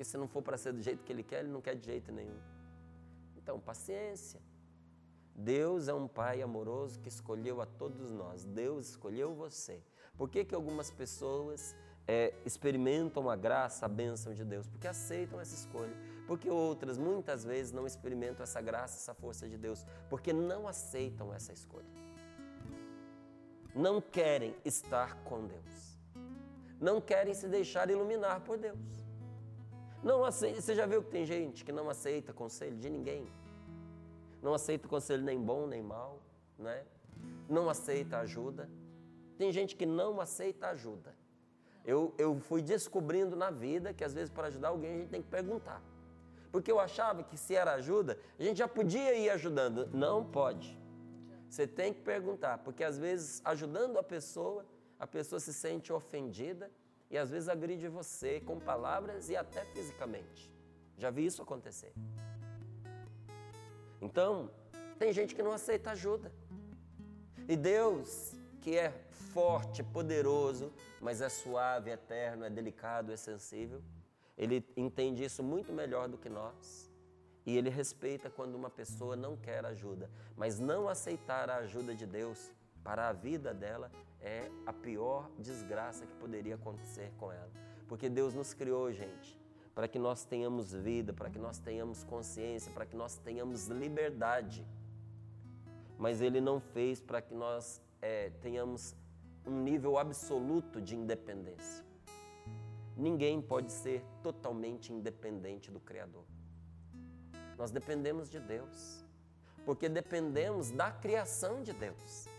Porque 0.00 0.08
se 0.08 0.16
não 0.16 0.26
for 0.26 0.40
para 0.40 0.56
ser 0.56 0.72
do 0.72 0.80
jeito 0.80 1.04
que 1.04 1.12
ele 1.12 1.22
quer, 1.22 1.40
ele 1.40 1.52
não 1.52 1.60
quer 1.60 1.76
de 1.76 1.84
jeito 1.84 2.10
nenhum. 2.10 2.40
Então, 3.36 3.60
paciência. 3.60 4.40
Deus 5.34 5.88
é 5.88 5.92
um 5.92 6.08
pai 6.08 6.40
amoroso 6.40 6.98
que 7.00 7.08
escolheu 7.10 7.60
a 7.60 7.66
todos 7.66 8.10
nós. 8.10 8.42
Deus 8.42 8.88
escolheu 8.88 9.34
você. 9.34 9.82
Por 10.16 10.30
que, 10.30 10.42
que 10.42 10.54
algumas 10.54 10.90
pessoas 10.90 11.76
é, 12.08 12.32
experimentam 12.46 13.28
a 13.28 13.36
graça, 13.36 13.84
a 13.84 13.90
bênção 13.90 14.32
de 14.32 14.42
Deus? 14.42 14.66
Porque 14.66 14.88
aceitam 14.88 15.38
essa 15.38 15.54
escolha. 15.54 15.94
Porque 16.26 16.48
outras 16.48 16.96
muitas 16.96 17.44
vezes 17.44 17.70
não 17.70 17.86
experimentam 17.86 18.42
essa 18.42 18.62
graça, 18.62 18.96
essa 18.96 19.12
força 19.12 19.46
de 19.46 19.58
Deus, 19.58 19.84
porque 20.08 20.32
não 20.32 20.66
aceitam 20.66 21.30
essa 21.34 21.52
escolha. 21.52 21.92
Não 23.74 24.00
querem 24.00 24.56
estar 24.64 25.22
com 25.24 25.46
Deus. 25.46 26.00
Não 26.80 27.02
querem 27.02 27.34
se 27.34 27.46
deixar 27.46 27.90
iluminar 27.90 28.40
por 28.40 28.56
Deus. 28.56 28.99
Não 30.02 30.24
aceita, 30.24 30.60
você 30.60 30.74
já 30.74 30.86
viu 30.86 31.02
que 31.02 31.10
tem 31.10 31.26
gente 31.26 31.64
que 31.64 31.72
não 31.72 31.90
aceita 31.90 32.32
conselho 32.32 32.76
de 32.76 32.88
ninguém? 32.88 33.26
Não 34.42 34.54
aceita 34.54 34.88
conselho 34.88 35.22
nem 35.22 35.38
bom 35.38 35.66
nem 35.66 35.82
mal, 35.82 36.18
né? 36.58 36.84
Não 37.48 37.68
aceita 37.68 38.18
ajuda. 38.18 38.70
Tem 39.36 39.52
gente 39.52 39.76
que 39.76 39.84
não 39.84 40.20
aceita 40.20 40.68
ajuda. 40.68 41.14
Eu, 41.84 42.14
eu 42.16 42.38
fui 42.40 42.62
descobrindo 42.62 43.36
na 43.36 43.50
vida 43.50 43.92
que 43.92 44.04
às 44.04 44.14
vezes 44.14 44.30
para 44.30 44.48
ajudar 44.48 44.68
alguém 44.68 44.94
a 44.94 44.98
gente 44.98 45.10
tem 45.10 45.22
que 45.22 45.28
perguntar. 45.28 45.82
Porque 46.50 46.70
eu 46.70 46.80
achava 46.80 47.22
que 47.22 47.36
se 47.36 47.54
era 47.54 47.74
ajuda, 47.74 48.18
a 48.38 48.42
gente 48.42 48.58
já 48.58 48.68
podia 48.68 49.14
ir 49.14 49.30
ajudando. 49.30 49.88
Não 49.92 50.24
pode. 50.24 50.78
Você 51.48 51.66
tem 51.66 51.92
que 51.92 52.00
perguntar, 52.00 52.58
porque 52.58 52.84
às 52.84 52.96
vezes 52.98 53.42
ajudando 53.44 53.98
a 53.98 54.02
pessoa, 54.02 54.64
a 54.98 55.06
pessoa 55.06 55.40
se 55.40 55.52
sente 55.52 55.92
ofendida 55.92 56.70
e 57.10 57.18
às 57.18 57.30
vezes 57.30 57.48
agride 57.48 57.88
você 57.88 58.40
com 58.40 58.58
palavras 58.60 59.28
e 59.28 59.36
até 59.36 59.64
fisicamente. 59.66 60.50
Já 60.96 61.10
vi 61.10 61.26
isso 61.26 61.42
acontecer. 61.42 61.92
Então, 64.00 64.50
tem 64.98 65.12
gente 65.12 65.34
que 65.34 65.42
não 65.42 65.52
aceita 65.52 65.90
ajuda. 65.90 66.32
E 67.48 67.56
Deus, 67.56 68.34
que 68.60 68.76
é 68.76 68.90
forte, 69.32 69.82
poderoso, 69.82 70.72
mas 71.00 71.20
é 71.20 71.28
suave, 71.28 71.90
eterno, 71.90 72.44
é 72.44 72.50
delicado, 72.50 73.12
é 73.12 73.16
sensível, 73.16 73.82
ele 74.36 74.64
entende 74.76 75.24
isso 75.24 75.42
muito 75.42 75.72
melhor 75.72 76.08
do 76.08 76.16
que 76.16 76.28
nós. 76.28 76.90
E 77.44 77.56
ele 77.56 77.70
respeita 77.70 78.30
quando 78.30 78.54
uma 78.54 78.70
pessoa 78.70 79.16
não 79.16 79.36
quer 79.36 79.64
ajuda. 79.64 80.10
Mas 80.36 80.58
não 80.58 80.88
aceitar 80.88 81.50
a 81.50 81.56
ajuda 81.56 81.94
de 81.94 82.06
Deus 82.06 82.52
para 82.84 83.08
a 83.08 83.12
vida 83.12 83.52
dela 83.52 83.90
é 84.20 84.50
a 84.66 84.72
pior 84.72 85.30
desgraça 85.38 86.06
que 86.06 86.14
poderia 86.14 86.54
acontecer 86.54 87.12
com 87.18 87.32
ela. 87.32 87.50
Porque 87.88 88.08
Deus 88.08 88.34
nos 88.34 88.54
criou, 88.54 88.92
gente, 88.92 89.38
para 89.74 89.88
que 89.88 89.98
nós 89.98 90.24
tenhamos 90.24 90.72
vida, 90.72 91.12
para 91.12 91.30
que 91.30 91.38
nós 91.38 91.58
tenhamos 91.58 92.04
consciência, 92.04 92.72
para 92.72 92.86
que 92.86 92.96
nós 92.96 93.16
tenhamos 93.16 93.66
liberdade. 93.66 94.66
Mas 95.98 96.20
Ele 96.20 96.40
não 96.40 96.60
fez 96.60 97.00
para 97.00 97.20
que 97.20 97.34
nós 97.34 97.80
é, 98.00 98.30
tenhamos 98.40 98.94
um 99.46 99.62
nível 99.62 99.98
absoluto 99.98 100.80
de 100.80 100.94
independência. 100.94 101.84
Ninguém 102.96 103.40
pode 103.40 103.72
ser 103.72 104.04
totalmente 104.22 104.92
independente 104.92 105.70
do 105.70 105.80
Criador. 105.80 106.24
Nós 107.56 107.70
dependemos 107.70 108.30
de 108.30 108.38
Deus, 108.38 109.04
porque 109.64 109.88
dependemos 109.88 110.70
da 110.70 110.90
criação 110.90 111.62
de 111.62 111.72
Deus. 111.72 112.29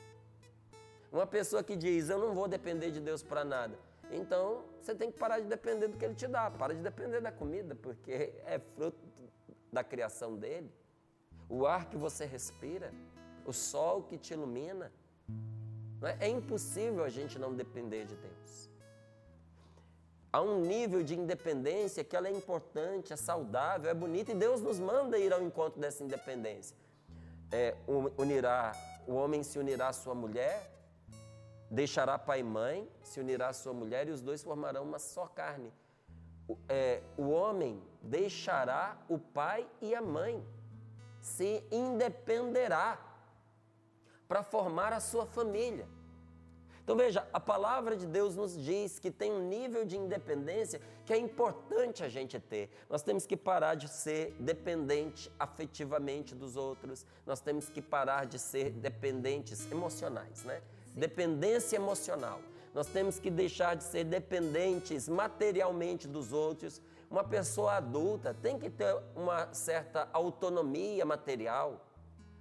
Uma 1.11 1.27
pessoa 1.27 1.63
que 1.63 1.75
diz, 1.75 2.09
eu 2.09 2.17
não 2.17 2.33
vou 2.33 2.47
depender 2.47 2.91
de 2.91 3.01
Deus 3.01 3.21
para 3.21 3.43
nada, 3.43 3.77
então 4.09 4.63
você 4.79 4.95
tem 4.95 5.11
que 5.11 5.17
parar 5.17 5.39
de 5.39 5.47
depender 5.47 5.87
do 5.87 5.97
que 5.97 6.05
Ele 6.05 6.15
te 6.15 6.27
dá, 6.27 6.49
para 6.49 6.73
de 6.73 6.81
depender 6.81 7.19
da 7.19 7.31
comida, 7.31 7.75
porque 7.75 8.33
é 8.45 8.59
fruto 8.75 8.97
da 9.71 9.83
criação 9.83 10.35
dele. 10.35 10.71
O 11.49 11.65
ar 11.65 11.89
que 11.89 11.97
você 11.97 12.25
respira, 12.25 12.93
o 13.45 13.51
sol 13.51 14.03
que 14.03 14.17
te 14.17 14.33
ilumina. 14.33 14.91
É? 16.03 16.27
é 16.27 16.29
impossível 16.29 17.03
a 17.03 17.09
gente 17.09 17.37
não 17.37 17.53
depender 17.53 18.05
de 18.05 18.15
Deus 18.15 18.71
a 20.31 20.41
um 20.41 20.61
nível 20.61 21.03
de 21.03 21.13
independência 21.15 22.03
que 22.03 22.15
ela 22.15 22.27
é 22.27 22.31
importante, 22.31 23.11
é 23.11 23.17
saudável, 23.17 23.89
é 23.89 23.93
bonita 23.93 24.31
e 24.31 24.35
Deus 24.35 24.61
nos 24.61 24.79
manda 24.79 25.17
ir 25.17 25.33
ao 25.33 25.41
encontro 25.41 25.79
dessa 25.79 26.03
independência. 26.03 26.75
É, 27.51 27.75
unirá, 28.17 28.71
o 29.05 29.13
homem 29.13 29.43
se 29.43 29.59
unirá 29.59 29.89
à 29.89 29.93
sua 29.93 30.15
mulher, 30.15 30.70
deixará 31.71 32.19
pai 32.19 32.41
e 32.41 32.43
mãe, 32.43 32.87
se 33.01 33.21
unirá 33.21 33.47
à 33.47 33.53
sua 33.53 33.73
mulher 33.73 34.09
e 34.09 34.11
os 34.11 34.21
dois 34.21 34.43
formarão 34.43 34.83
uma 34.83 34.99
só 34.99 35.25
carne. 35.25 35.71
O, 36.47 36.57
é, 36.67 37.01
o 37.17 37.29
homem 37.29 37.81
deixará 38.01 38.97
o 39.07 39.17
pai 39.17 39.65
e 39.81 39.95
a 39.95 40.01
mãe, 40.01 40.45
se 41.21 41.63
independerá 41.71 42.99
para 44.27 44.43
formar 44.43 44.91
a 44.91 44.99
sua 44.99 45.25
família. 45.25 45.87
Então 46.83 46.97
veja, 46.97 47.25
a 47.31 47.39
palavra 47.39 47.95
de 47.95 48.05
Deus 48.05 48.35
nos 48.35 48.57
diz 48.61 48.99
que 48.99 49.09
tem 49.09 49.31
um 49.31 49.47
nível 49.47 49.85
de 49.85 49.95
independência 49.95 50.81
que 51.05 51.13
é 51.13 51.17
importante 51.17 52.03
a 52.03 52.09
gente 52.09 52.37
ter. 52.37 52.69
Nós 52.89 53.01
temos 53.01 53.25
que 53.25 53.37
parar 53.37 53.75
de 53.75 53.87
ser 53.87 54.35
dependente 54.39 55.31
afetivamente 55.39 56.35
dos 56.35 56.57
outros, 56.57 57.05
nós 57.25 57.39
temos 57.39 57.69
que 57.69 57.81
parar 57.81 58.25
de 58.25 58.37
ser 58.37 58.71
dependentes 58.71 59.71
emocionais, 59.71 60.43
né? 60.43 60.61
Dependência 60.95 61.75
emocional. 61.75 62.39
Nós 62.73 62.87
temos 62.87 63.19
que 63.19 63.29
deixar 63.29 63.75
de 63.75 63.83
ser 63.83 64.03
dependentes 64.05 65.09
materialmente 65.09 66.07
dos 66.07 66.31
outros. 66.31 66.81
Uma 67.09 67.23
pessoa 67.23 67.73
adulta 67.73 68.33
tem 68.33 68.57
que 68.57 68.69
ter 68.69 68.95
uma 69.15 69.53
certa 69.53 70.07
autonomia 70.13 71.05
material. 71.05 71.85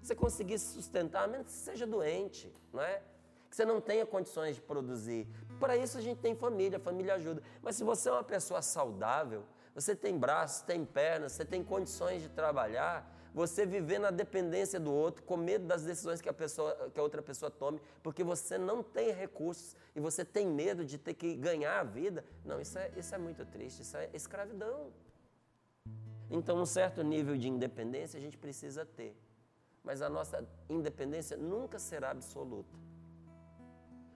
Você 0.01 0.15
conseguir 0.15 0.59
se 0.59 0.75
sustentar, 0.75 1.25
a 1.25 1.27
menos 1.27 1.47
que 1.47 1.53
seja 1.53 1.87
doente, 1.87 2.53
não 2.73 2.83
é? 2.83 3.03
que 3.51 3.57
você 3.57 3.65
não 3.65 3.81
tenha 3.81 4.07
condições 4.07 4.55
de 4.55 4.63
produzir. 4.63 5.27
Para 5.59 5.77
isso 5.77 5.99
a 5.99 6.01
gente 6.01 6.19
tem 6.19 6.37
família, 6.37 6.79
a 6.79 6.81
família 6.81 7.15
ajuda. 7.15 7.43
Mas 7.61 7.75
se 7.75 7.83
você 7.83 8.09
é 8.09 8.13
uma 8.13 8.23
pessoa 8.23 8.63
saudável, 8.63 9.43
você 9.75 9.95
tem 9.97 10.17
braços, 10.17 10.63
tem 10.63 10.85
pernas, 10.85 11.33
você 11.33 11.45
tem 11.45 11.65
condições 11.65 12.23
de 12.23 12.29
trabalhar, 12.29 13.05
você 13.35 13.65
viver 13.65 13.99
na 13.99 14.11
dependência 14.11 14.81
do 14.81 14.93
outro, 14.93 15.23
com 15.23 15.37
medo 15.37 15.67
das 15.67 15.83
decisões 15.83 16.21
que 16.21 16.29
a, 16.29 16.33
pessoa, 16.33 16.91
que 16.93 16.99
a 16.99 17.03
outra 17.03 17.23
pessoa 17.23 17.51
tome, 17.51 17.81
porque 18.03 18.25
você 18.25 18.59
não 18.59 18.83
tem 18.83 19.13
recursos 19.13 19.77
e 19.95 20.01
você 20.01 20.25
tem 20.25 20.47
medo 20.47 20.85
de 20.85 20.99
ter 20.99 21.15
que 21.15 21.35
ganhar 21.35 21.81
a 21.81 21.85
vida. 21.85 22.25
Não, 22.45 22.61
isso 22.61 22.79
é, 22.79 22.91
isso 22.97 23.15
é 23.15 23.19
muito 23.19 23.45
triste, 23.47 23.83
isso 23.83 23.97
é 23.97 24.11
escravidão. 24.13 24.93
Então, 26.31 26.61
um 26.61 26.67
certo 26.67 27.03
nível 27.03 27.37
de 27.37 27.49
independência 27.49 28.17
a 28.17 28.21
gente 28.21 28.39
precisa 28.39 28.85
ter, 28.85 29.17
mas 29.83 30.01
a 30.03 30.09
nossa 30.09 30.47
independência 30.69 31.37
nunca 31.37 31.79
será 31.79 32.11
absoluta. 32.11 32.79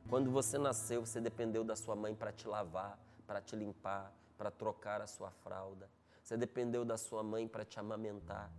Quando 0.08 0.30
você 0.30 0.58
nasceu, 0.58 1.04
você 1.04 1.20
dependeu 1.20 1.64
da 1.64 1.74
sua 1.74 1.96
mãe 1.96 2.14
para 2.14 2.30
te 2.30 2.46
lavar, 2.46 2.98
para 3.26 3.40
te 3.40 3.56
limpar, 3.56 4.12
para 4.36 4.50
trocar 4.50 5.00
a 5.00 5.06
sua 5.06 5.30
fralda. 5.30 5.88
Você 6.22 6.36
dependeu 6.36 6.84
da 6.84 6.96
sua 6.96 7.22
mãe 7.22 7.48
para 7.48 7.64
te 7.64 7.80
amamentar. 7.80 8.50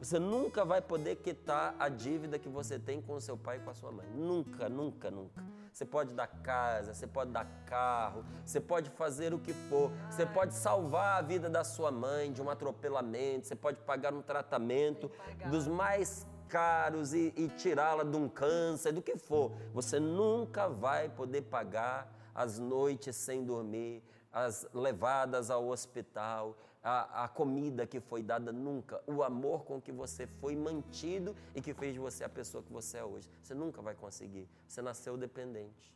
Você 0.00 0.18
nunca 0.18 0.64
vai 0.64 0.80
poder 0.80 1.16
quitar 1.16 1.74
a 1.78 1.88
dívida 1.88 2.38
que 2.38 2.48
você 2.48 2.78
tem 2.78 3.02
com 3.02 3.14
o 3.14 3.20
seu 3.20 3.36
pai 3.36 3.56
e 3.56 3.60
com 3.60 3.70
a 3.70 3.74
sua 3.74 3.90
mãe. 3.90 4.06
Nunca, 4.14 4.68
nunca, 4.68 5.10
nunca. 5.10 5.44
Você 5.72 5.84
pode 5.84 6.12
dar 6.12 6.26
casa, 6.26 6.94
você 6.94 7.06
pode 7.06 7.30
dar 7.30 7.44
carro, 7.66 8.24
você 8.44 8.60
pode 8.60 8.90
fazer 8.90 9.34
o 9.34 9.38
que 9.38 9.52
for. 9.52 9.90
Você 10.10 10.24
pode 10.24 10.54
salvar 10.54 11.18
a 11.18 11.22
vida 11.22 11.50
da 11.50 11.64
sua 11.64 11.90
mãe 11.90 12.32
de 12.32 12.40
um 12.40 12.48
atropelamento, 12.48 13.46
você 13.46 13.56
pode 13.56 13.78
pagar 13.80 14.14
um 14.14 14.22
tratamento 14.22 15.10
dos 15.50 15.66
mais 15.66 16.26
caros 16.48 17.12
e, 17.12 17.32
e 17.36 17.48
tirá-la 17.48 18.04
de 18.04 18.16
um 18.16 18.28
câncer, 18.28 18.92
do 18.92 19.02
que 19.02 19.16
for. 19.16 19.52
Você 19.74 20.00
nunca 20.00 20.68
vai 20.68 21.08
poder 21.08 21.42
pagar 21.42 22.12
as 22.34 22.58
noites 22.58 23.16
sem 23.16 23.44
dormir, 23.44 24.02
as 24.32 24.66
levadas 24.72 25.50
ao 25.50 25.68
hospital, 25.68 26.56
a, 26.82 27.24
a, 27.24 27.28
comida 27.28 27.86
que 27.86 28.00
foi 28.00 28.22
dada 28.22 28.52
nunca, 28.52 29.02
o 29.06 29.22
amor 29.22 29.64
com 29.64 29.80
que 29.80 29.90
você 29.90 30.26
foi 30.26 30.54
mantido 30.54 31.34
e 31.54 31.60
que 31.60 31.74
fez 31.74 31.92
de 31.92 31.98
você 31.98 32.24
a 32.24 32.28
pessoa 32.28 32.62
que 32.62 32.72
você 32.72 32.98
é 32.98 33.04
hoje. 33.04 33.28
Você 33.42 33.54
nunca 33.54 33.82
vai 33.82 33.94
conseguir. 33.94 34.48
Você 34.66 34.80
nasceu 34.80 35.16
dependente. 35.16 35.92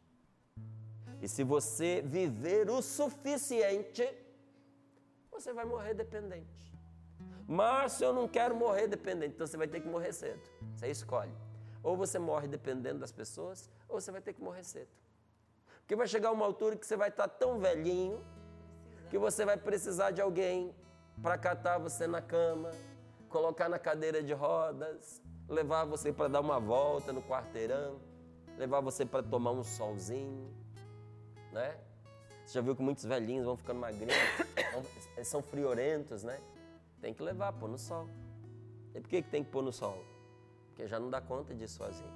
E 1.20 1.28
se 1.28 1.44
você 1.44 2.02
viver 2.04 2.68
o 2.68 2.82
suficiente, 2.82 4.08
você 5.30 5.52
vai 5.52 5.64
morrer 5.64 5.94
dependente. 5.94 6.72
Márcio, 7.46 8.06
eu 8.06 8.12
não 8.12 8.26
quero 8.26 8.56
morrer 8.56 8.88
dependente, 8.88 9.34
então 9.34 9.46
você 9.46 9.56
vai 9.56 9.68
ter 9.68 9.80
que 9.80 9.88
morrer 9.88 10.12
cedo. 10.12 10.40
Você 10.74 10.88
escolhe. 10.88 11.32
Ou 11.82 11.96
você 11.96 12.18
morre 12.18 12.48
dependendo 12.48 13.00
das 13.00 13.12
pessoas, 13.12 13.68
ou 13.88 14.00
você 14.00 14.10
vai 14.10 14.20
ter 14.20 14.32
que 14.32 14.42
morrer 14.42 14.64
cedo. 14.64 14.88
Porque 15.80 15.96
vai 15.96 16.06
chegar 16.06 16.30
uma 16.30 16.44
altura 16.44 16.76
que 16.76 16.86
você 16.86 16.96
vai 16.96 17.08
estar 17.08 17.28
tão 17.28 17.58
velhinho 17.58 18.24
que 19.12 19.18
você 19.18 19.44
vai 19.44 19.58
precisar 19.58 20.10
de 20.10 20.22
alguém 20.22 20.74
para 21.20 21.36
catar 21.36 21.76
você 21.76 22.06
na 22.06 22.22
cama, 22.22 22.70
colocar 23.28 23.68
na 23.68 23.78
cadeira 23.78 24.22
de 24.22 24.32
rodas, 24.32 25.20
levar 25.46 25.84
você 25.84 26.10
para 26.10 26.28
dar 26.28 26.40
uma 26.40 26.58
volta 26.58 27.12
no 27.12 27.22
quarteirão, 27.22 28.00
levar 28.56 28.80
você 28.80 29.04
para 29.04 29.22
tomar 29.22 29.50
um 29.50 29.62
solzinho, 29.62 30.50
né? 31.52 31.78
Você 32.46 32.54
já 32.54 32.62
viu 32.62 32.74
que 32.74 32.80
muitos 32.80 33.04
velhinhos 33.04 33.44
vão 33.44 33.54
ficando 33.54 33.80
magrinhos, 33.80 34.14
são 35.24 35.42
friorentos, 35.42 36.22
né? 36.22 36.40
Tem 36.98 37.12
que 37.12 37.22
levar, 37.22 37.52
pôr 37.52 37.68
no 37.68 37.76
sol. 37.76 38.08
E 38.94 39.00
por 39.02 39.10
que, 39.10 39.20
que 39.20 39.28
tem 39.28 39.44
que 39.44 39.50
pôr 39.50 39.62
no 39.62 39.74
sol? 39.74 40.02
Porque 40.68 40.86
já 40.86 40.98
não 40.98 41.10
dá 41.10 41.20
conta 41.20 41.54
disso 41.54 41.76
sozinho. 41.76 42.14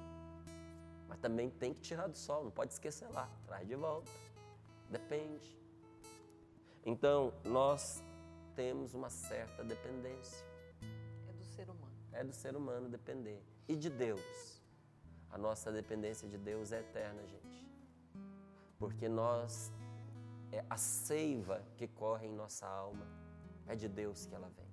Mas 1.07 1.19
também 1.19 1.47
tem 1.47 1.75
que 1.75 1.81
tirar 1.81 2.07
do 2.07 2.17
sol, 2.17 2.45
não 2.45 2.49
pode 2.49 2.73
esquecer 2.73 3.07
lá, 3.09 3.29
traz 3.45 3.67
de 3.67 3.75
volta. 3.75 4.11
Depende. 4.89 5.66
Então, 6.87 7.33
nós 7.43 8.01
temos 8.55 8.93
uma 8.93 9.09
certa 9.09 9.61
dependência. 9.61 10.47
É 11.27 11.33
do 11.33 11.43
ser 11.43 11.69
humano. 11.69 11.93
É 12.13 12.23
do 12.23 12.31
ser 12.31 12.55
humano 12.55 12.87
depender. 12.87 13.43
E 13.67 13.75
de 13.75 13.89
Deus. 13.89 14.61
A 15.29 15.37
nossa 15.37 15.69
dependência 15.69 16.29
de 16.29 16.37
Deus 16.37 16.71
é 16.71 16.79
eterna, 16.79 17.27
gente. 17.27 17.67
Porque 18.79 19.09
nós, 19.09 19.69
é 20.49 20.63
a 20.69 20.77
seiva 20.77 21.61
que 21.75 21.89
corre 21.89 22.25
em 22.25 22.33
nossa 22.33 22.65
alma, 22.65 23.05
é 23.67 23.75
de 23.75 23.89
Deus 23.89 24.25
que 24.25 24.33
ela 24.33 24.49
vem. 24.55 24.71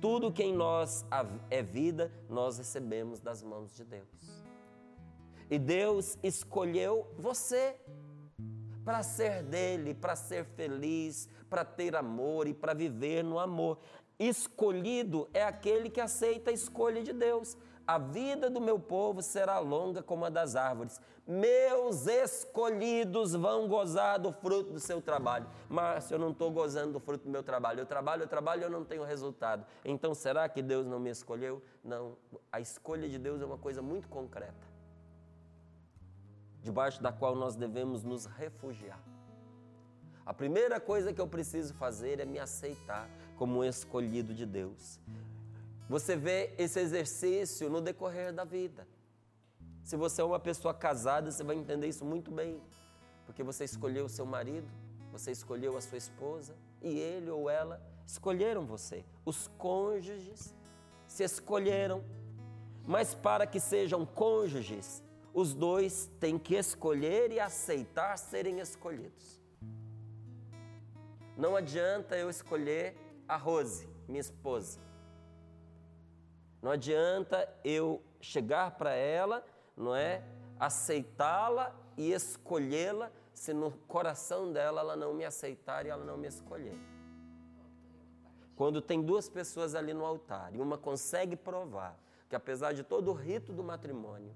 Tudo 0.00 0.32
que 0.32 0.42
em 0.42 0.52
nós 0.52 1.06
é 1.50 1.62
vida, 1.62 2.10
nós 2.28 2.58
recebemos 2.58 3.20
das 3.20 3.44
mãos 3.44 3.76
de 3.76 3.84
Deus. 3.84 4.42
E 5.48 5.56
Deus 5.56 6.18
escolheu 6.20 7.06
você 7.16 7.78
para 8.88 9.02
ser 9.02 9.42
dele, 9.42 9.92
para 9.92 10.16
ser 10.16 10.46
feliz, 10.46 11.28
para 11.50 11.62
ter 11.62 11.94
amor 11.94 12.48
e 12.48 12.54
para 12.54 12.72
viver 12.72 13.22
no 13.22 13.38
amor. 13.38 13.76
Escolhido 14.18 15.28
é 15.34 15.44
aquele 15.44 15.90
que 15.90 16.00
aceita 16.00 16.48
a 16.48 16.54
escolha 16.54 17.02
de 17.02 17.12
Deus. 17.12 17.54
A 17.86 17.98
vida 17.98 18.48
do 18.48 18.62
meu 18.62 18.78
povo 18.78 19.20
será 19.20 19.58
longa 19.58 20.02
como 20.02 20.24
a 20.24 20.30
das 20.30 20.56
árvores. 20.56 20.98
Meus 21.26 22.06
escolhidos 22.06 23.34
vão 23.34 23.68
gozar 23.68 24.18
do 24.18 24.32
fruto 24.32 24.72
do 24.72 24.80
seu 24.80 25.02
trabalho. 25.02 25.46
Mas 25.68 26.10
eu 26.10 26.18
não 26.18 26.30
estou 26.30 26.50
gozando 26.50 26.94
do 26.94 27.00
fruto 27.00 27.24
do 27.24 27.30
meu 27.30 27.42
trabalho. 27.42 27.80
Eu 27.80 27.86
trabalho, 27.86 28.22
eu 28.22 28.26
trabalho 28.26 28.62
eu 28.62 28.70
não 28.70 28.86
tenho 28.86 29.04
resultado. 29.04 29.66
Então 29.84 30.14
será 30.14 30.48
que 30.48 30.62
Deus 30.62 30.86
não 30.86 30.98
me 30.98 31.10
escolheu? 31.10 31.62
Não. 31.84 32.16
A 32.50 32.58
escolha 32.58 33.06
de 33.06 33.18
Deus 33.18 33.42
é 33.42 33.44
uma 33.44 33.58
coisa 33.58 33.82
muito 33.82 34.08
concreta, 34.08 34.66
debaixo 36.62 37.02
da 37.02 37.12
qual 37.12 37.34
nós 37.34 37.54
devemos 37.54 38.02
nos 38.02 38.26
refugiar. 38.26 39.02
A 40.24 40.34
primeira 40.34 40.78
coisa 40.78 41.12
que 41.12 41.20
eu 41.20 41.26
preciso 41.26 41.72
fazer 41.74 42.20
é 42.20 42.26
me 42.26 42.38
aceitar 42.38 43.08
como 43.36 43.60
um 43.60 43.64
escolhido 43.64 44.34
de 44.34 44.44
Deus. 44.44 45.00
Você 45.88 46.16
vê 46.16 46.52
esse 46.58 46.78
exercício 46.78 47.70
no 47.70 47.80
decorrer 47.80 48.32
da 48.32 48.44
vida. 48.44 48.86
Se 49.82 49.96
você 49.96 50.20
é 50.20 50.24
uma 50.24 50.38
pessoa 50.38 50.74
casada, 50.74 51.30
você 51.30 51.42
vai 51.42 51.56
entender 51.56 51.86
isso 51.86 52.04
muito 52.04 52.30
bem, 52.30 52.60
porque 53.24 53.42
você 53.42 53.64
escolheu 53.64 54.04
o 54.04 54.08
seu 54.08 54.26
marido, 54.26 54.68
você 55.10 55.30
escolheu 55.32 55.78
a 55.78 55.80
sua 55.80 55.96
esposa 55.96 56.54
e 56.82 56.98
ele 56.98 57.30
ou 57.30 57.48
ela 57.48 57.80
escolheram 58.06 58.66
você. 58.66 59.04
Os 59.24 59.48
cônjuges 59.56 60.54
se 61.06 61.24
escolheram, 61.24 62.04
mas 62.86 63.14
para 63.14 63.46
que 63.46 63.58
sejam 63.58 64.04
cônjuges, 64.04 65.02
os 65.32 65.54
dois 65.54 66.10
têm 66.18 66.38
que 66.38 66.54
escolher 66.54 67.30
e 67.30 67.40
aceitar 67.40 68.16
serem 68.18 68.60
escolhidos. 68.60 69.40
Não 71.36 71.54
adianta 71.54 72.16
eu 72.16 72.28
escolher 72.28 72.96
a 73.28 73.36
Rose, 73.36 73.88
minha 74.08 74.20
esposa 74.20 74.88
não 76.60 76.72
adianta 76.72 77.48
eu 77.64 78.02
chegar 78.20 78.72
para 78.72 78.92
ela, 78.92 79.44
não 79.76 79.94
é? 79.94 80.22
Aceitá-la 80.58 81.74
e 81.96 82.12
escolhê-la 82.12 83.12
se 83.32 83.52
no 83.52 83.70
coração 83.70 84.52
dela 84.52 84.80
ela 84.80 84.96
não 84.96 85.14
me 85.14 85.24
aceitar 85.24 85.86
e 85.86 85.88
ela 85.88 86.04
não 86.04 86.16
me 86.16 86.26
escolher. 86.26 86.76
Quando 88.56 88.82
tem 88.82 89.00
duas 89.00 89.28
pessoas 89.28 89.76
ali 89.76 89.94
no 89.94 90.04
altar 90.04 90.52
e 90.52 90.60
uma 90.60 90.76
consegue 90.76 91.36
provar 91.36 91.96
que 92.28 92.34
apesar 92.34 92.72
de 92.72 92.82
todo 92.82 93.10
o 93.12 93.14
rito 93.14 93.52
do 93.52 93.62
matrimônio, 93.62 94.34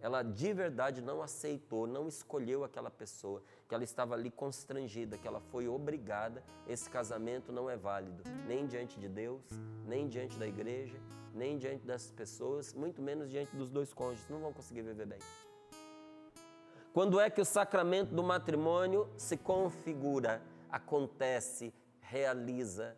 ela 0.00 0.22
de 0.22 0.52
verdade 0.52 1.00
não 1.00 1.22
aceitou, 1.22 1.86
não 1.86 2.06
escolheu 2.08 2.64
aquela 2.64 2.90
pessoa, 2.90 3.42
que 3.68 3.74
ela 3.74 3.84
estava 3.84 4.14
ali 4.14 4.30
constrangida, 4.30 5.18
que 5.18 5.26
ela 5.26 5.40
foi 5.40 5.66
obrigada, 5.66 6.42
esse 6.66 6.88
casamento 6.88 7.52
não 7.52 7.68
é 7.68 7.76
válido, 7.76 8.22
nem 8.46 8.66
diante 8.66 8.98
de 8.98 9.08
Deus, 9.08 9.42
nem 9.86 10.08
diante 10.08 10.38
da 10.38 10.46
igreja, 10.46 10.98
nem 11.34 11.58
diante 11.58 11.84
das 11.86 12.10
pessoas, 12.10 12.72
muito 12.72 13.02
menos 13.02 13.30
diante 13.30 13.54
dos 13.56 13.70
dois 13.70 13.92
cônjuges, 13.92 14.28
não 14.28 14.40
vão 14.40 14.52
conseguir 14.52 14.82
viver 14.82 15.06
bem. 15.06 15.18
Quando 16.92 17.20
é 17.20 17.30
que 17.30 17.40
o 17.40 17.44
sacramento 17.44 18.14
do 18.14 18.22
matrimônio 18.22 19.08
se 19.16 19.36
configura, 19.36 20.42
acontece, 20.70 21.72
realiza? 22.00 22.96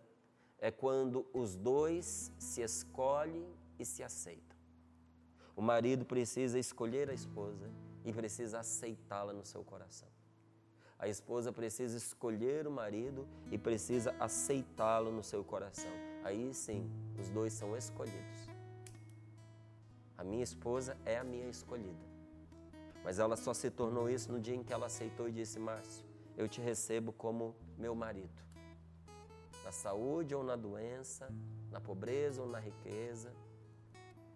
É 0.58 0.70
quando 0.70 1.26
os 1.32 1.56
dois 1.56 2.32
se 2.38 2.62
escolhem 2.62 3.46
e 3.78 3.84
se 3.84 4.02
aceitam. 4.02 4.49
O 5.60 5.62
marido 5.62 6.06
precisa 6.06 6.58
escolher 6.58 7.10
a 7.10 7.12
esposa 7.12 7.70
e 8.02 8.14
precisa 8.14 8.60
aceitá-la 8.60 9.30
no 9.34 9.44
seu 9.44 9.62
coração. 9.62 10.08
A 10.98 11.06
esposa 11.06 11.52
precisa 11.52 11.98
escolher 11.98 12.66
o 12.66 12.70
marido 12.70 13.28
e 13.52 13.58
precisa 13.58 14.16
aceitá-lo 14.18 15.12
no 15.12 15.22
seu 15.22 15.44
coração. 15.44 15.90
Aí 16.24 16.54
sim, 16.54 16.90
os 17.20 17.28
dois 17.28 17.52
são 17.52 17.76
escolhidos. 17.76 18.48
A 20.16 20.24
minha 20.24 20.42
esposa 20.42 20.96
é 21.04 21.18
a 21.18 21.24
minha 21.24 21.50
escolhida. 21.50 22.06
Mas 23.04 23.18
ela 23.18 23.36
só 23.36 23.52
se 23.52 23.70
tornou 23.70 24.08
isso 24.08 24.32
no 24.32 24.40
dia 24.40 24.54
em 24.54 24.64
que 24.64 24.72
ela 24.72 24.86
aceitou 24.86 25.28
e 25.28 25.32
disse: 25.32 25.58
Márcio, 25.58 26.06
eu 26.38 26.48
te 26.48 26.62
recebo 26.62 27.12
como 27.12 27.54
meu 27.76 27.94
marido. 27.94 28.40
Na 29.62 29.72
saúde 29.72 30.34
ou 30.34 30.42
na 30.42 30.56
doença, 30.56 31.30
na 31.70 31.82
pobreza 31.82 32.40
ou 32.40 32.48
na 32.48 32.58
riqueza, 32.58 33.30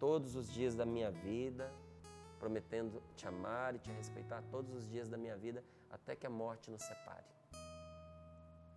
todos 0.05 0.37
os 0.37 0.53
dias 0.53 0.75
da 0.75 0.85
minha 0.85 1.11
vida, 1.11 1.73
prometendo 2.39 3.03
te 3.17 3.27
amar 3.27 3.75
e 3.75 3.79
te 3.79 3.91
respeitar 3.91 4.45
todos 4.51 4.71
os 4.75 4.87
dias 4.87 5.09
da 5.09 5.17
minha 5.17 5.35
vida, 5.35 5.65
até 5.91 6.15
que 6.15 6.27
a 6.27 6.31
morte 6.31 6.71
nos 6.71 6.83
separe. 6.83 7.25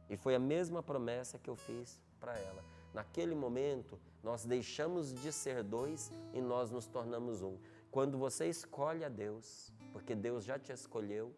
E 0.09 0.15
foi 0.15 0.35
a 0.35 0.39
mesma 0.39 0.81
promessa 0.81 1.37
que 1.37 1.49
eu 1.49 1.57
fiz 1.57 1.99
para 2.17 2.33
ela. 2.39 2.63
Naquele 2.93 3.35
momento, 3.35 3.99
nós 4.23 4.45
deixamos 4.45 5.13
de 5.13 5.33
ser 5.33 5.63
dois 5.63 6.13
e 6.33 6.39
nós 6.39 6.71
nos 6.71 6.87
tornamos 6.87 7.41
um. 7.41 7.57
Quando 7.91 8.17
você 8.17 8.47
escolhe 8.47 9.03
a 9.03 9.09
Deus, 9.09 9.73
porque 9.91 10.15
Deus 10.15 10.45
já 10.45 10.57
te 10.57 10.71
escolheu, 10.71 11.35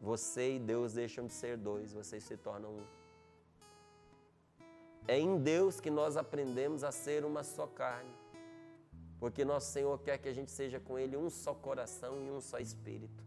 você 0.00 0.54
e 0.56 0.58
Deus 0.58 0.94
deixam 0.94 1.26
de 1.26 1.34
ser 1.34 1.58
dois, 1.58 1.92
vocês 1.92 2.24
se 2.24 2.38
tornam 2.38 2.70
um. 2.70 2.86
É 5.06 5.18
em 5.18 5.36
Deus 5.36 5.80
que 5.80 5.90
nós 5.90 6.16
aprendemos 6.16 6.82
a 6.82 6.90
ser 6.90 7.26
uma 7.26 7.42
só 7.42 7.66
carne. 7.66 8.15
Porque 9.18 9.44
nosso 9.44 9.72
Senhor 9.72 9.98
quer 10.00 10.18
que 10.18 10.28
a 10.28 10.32
gente 10.32 10.50
seja 10.50 10.78
com 10.78 10.98
Ele 10.98 11.16
um 11.16 11.30
só 11.30 11.54
coração 11.54 12.22
e 12.22 12.30
um 12.30 12.40
só 12.40 12.58
espírito. 12.58 13.24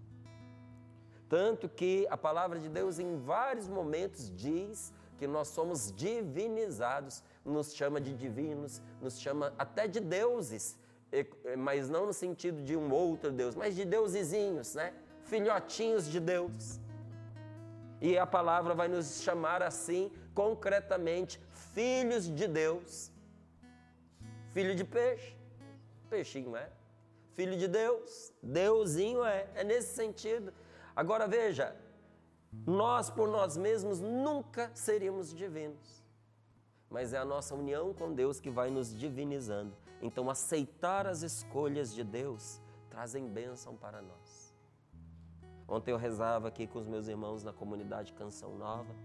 Tanto 1.28 1.70
que 1.70 2.08
a 2.10 2.18
palavra 2.18 2.60
de 2.60 2.68
Deus, 2.68 2.98
em 3.00 3.18
vários 3.18 3.68
momentos, 3.68 4.32
diz 4.36 4.92
que 5.18 5.28
nós 5.28 5.50
somos 5.50 5.92
divinizados, 5.92 7.24
nos 7.46 7.76
chama 7.76 8.00
de 8.02 8.14
divinos, 8.14 8.82
nos 9.02 9.20
chama 9.20 9.54
até 9.58 9.88
de 9.88 10.00
deuses, 10.00 10.78
mas 11.58 11.90
não 11.90 12.06
no 12.08 12.14
sentido 12.14 12.64
de 12.64 12.76
um 12.76 12.92
outro 12.92 13.32
Deus, 13.32 13.56
mas 13.56 13.76
de 13.76 13.86
deusezinhos, 13.86 14.76
né? 14.76 14.94
Filhotinhos 15.24 16.06
de 16.10 16.20
Deus. 16.20 16.80
E 18.02 18.18
a 18.18 18.26
palavra 18.26 18.74
vai 18.74 18.88
nos 18.88 19.22
chamar 19.22 19.62
assim, 19.62 20.12
concretamente, 20.34 21.40
filhos 21.74 22.34
de 22.34 22.48
Deus. 22.48 23.12
Filho 24.54 24.74
de 24.74 24.84
peixe, 24.84 25.36
peixinho 26.10 26.56
é. 26.56 26.70
Filho 27.34 27.58
de 27.58 27.68
Deus, 27.68 28.34
Deusinho 28.42 29.24
é. 29.24 29.48
É 29.56 29.64
nesse 29.64 29.96
sentido. 29.96 30.54
Agora 30.96 31.28
veja, 31.28 31.76
nós 32.66 33.10
por 33.10 33.28
nós 33.28 33.56
mesmos 33.56 34.00
nunca 34.00 34.72
seríamos 34.74 35.34
divinos. 35.34 36.04
Mas 36.90 37.14
é 37.14 37.18
a 37.18 37.26
nossa 37.26 37.54
união 37.54 37.94
com 37.94 38.14
Deus 38.14 38.40
que 38.40 38.50
vai 38.50 38.70
nos 38.70 38.98
divinizando. 38.98 39.76
Então, 40.02 40.30
aceitar 40.30 41.06
as 41.06 41.22
escolhas 41.22 41.94
de 41.94 42.04
Deus 42.04 42.60
trazem 42.90 43.28
bênção 43.28 43.76
para 43.76 44.02
nós. 44.02 44.56
Ontem 45.68 45.92
eu 45.92 45.98
rezava 45.98 46.48
aqui 46.48 46.66
com 46.66 46.80
os 46.80 46.88
meus 46.88 47.08
irmãos 47.08 47.44
na 47.44 47.54
comunidade 47.54 48.14
Canção 48.14 48.58
Nova 48.58 48.96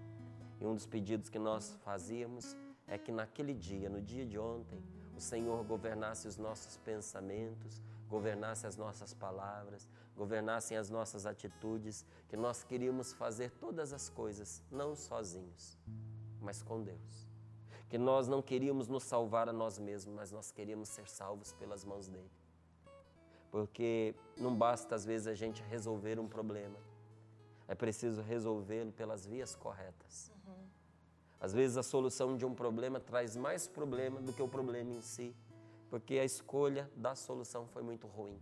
e 0.60 0.64
um 0.64 0.74
dos 0.74 0.86
pedidos 0.86 1.28
que 1.28 1.38
nós 1.38 1.74
fazíamos 1.84 2.56
é 2.86 2.96
que 2.96 3.12
naquele 3.12 3.52
dia, 3.52 3.90
no 3.90 4.00
dia 4.00 4.24
de 4.24 4.38
ontem, 4.38 4.82
o 5.16 5.20
Senhor 5.20 5.64
governasse 5.64 6.26
os 6.26 6.36
nossos 6.36 6.76
pensamentos, 6.78 7.80
governasse 8.08 8.66
as 8.66 8.76
nossas 8.76 9.14
palavras, 9.14 9.88
governassem 10.16 10.76
as 10.76 10.90
nossas 10.90 11.26
atitudes, 11.26 12.04
que 12.28 12.36
nós 12.36 12.62
queríamos 12.62 13.12
fazer 13.12 13.50
todas 13.52 13.92
as 13.92 14.08
coisas, 14.08 14.62
não 14.70 14.94
sozinhos, 14.94 15.76
mas 16.40 16.62
com 16.62 16.82
Deus. 16.82 17.28
Que 17.88 17.98
nós 17.98 18.26
não 18.26 18.42
queríamos 18.42 18.88
nos 18.88 19.04
salvar 19.04 19.48
a 19.48 19.52
nós 19.52 19.78
mesmos, 19.78 20.14
mas 20.14 20.32
nós 20.32 20.50
queríamos 20.50 20.88
ser 20.88 21.08
salvos 21.08 21.52
pelas 21.52 21.84
mãos 21.84 22.08
dele. 22.08 22.30
Porque 23.50 24.14
não 24.36 24.54
basta 24.54 24.94
às 24.94 25.04
vezes 25.04 25.26
a 25.26 25.34
gente 25.34 25.62
resolver 25.62 26.18
um 26.18 26.28
problema, 26.28 26.78
é 27.68 27.74
preciso 27.74 28.20
resolvê-lo 28.20 28.92
pelas 28.92 29.24
vias 29.24 29.54
corretas. 29.54 30.33
Às 31.44 31.52
vezes 31.52 31.76
a 31.76 31.82
solução 31.82 32.36
de 32.36 32.46
um 32.46 32.54
problema 32.54 32.98
traz 32.98 33.36
mais 33.36 33.66
problema 33.66 34.20
do 34.20 34.32
que 34.32 34.42
o 34.42 34.48
problema 34.48 34.90
em 34.92 35.02
si, 35.02 35.34
porque 35.90 36.18
a 36.18 36.24
escolha 36.24 36.90
da 36.96 37.14
solução 37.14 37.66
foi 37.66 37.82
muito 37.82 38.06
ruim 38.06 38.40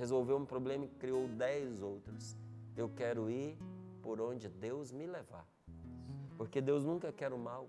resolveu 0.00 0.38
um 0.38 0.46
problema 0.46 0.86
e 0.86 0.88
criou 0.88 1.28
dez 1.28 1.82
outros. 1.82 2.34
Eu 2.74 2.88
quero 2.88 3.30
ir 3.30 3.58
por 4.00 4.18
onde 4.18 4.48
Deus 4.48 4.90
me 4.92 5.06
levar. 5.06 5.46
Porque 6.38 6.58
Deus 6.58 6.84
nunca 6.84 7.12
quer 7.12 7.34
o 7.34 7.38
mal. 7.38 7.68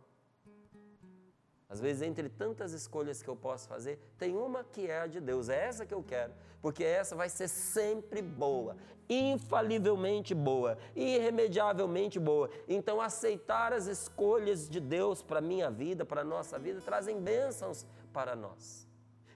Às 1.72 1.80
vezes, 1.80 2.02
entre 2.02 2.28
tantas 2.28 2.74
escolhas 2.74 3.24
que 3.24 3.30
eu 3.30 3.36
posso 3.36 3.70
fazer, 3.70 3.98
tem 4.18 4.36
uma 4.36 4.62
que 4.62 4.88
é 4.88 5.00
a 5.00 5.08
de 5.08 5.22
Deus, 5.22 5.48
é 5.48 5.68
essa 5.68 5.86
que 5.86 5.94
eu 5.94 6.04
quero, 6.04 6.34
porque 6.62 6.84
essa 6.84 7.16
vai 7.16 7.30
ser 7.30 7.48
sempre 7.48 8.22
boa, 8.22 8.76
infalivelmente 9.10 10.36
boa, 10.36 10.78
irremediavelmente 10.94 12.20
boa. 12.20 12.50
Então, 12.68 13.00
aceitar 13.00 13.72
as 13.72 13.88
escolhas 13.88 14.68
de 14.68 14.82
Deus 14.82 15.24
para 15.24 15.40
a 15.40 15.42
minha 15.42 15.72
vida, 15.72 16.04
para 16.04 16.22
a 16.22 16.26
nossa 16.26 16.60
vida, 16.60 16.82
trazem 16.82 17.22
bênçãos 17.22 17.86
para 18.12 18.36
nós. 18.36 18.86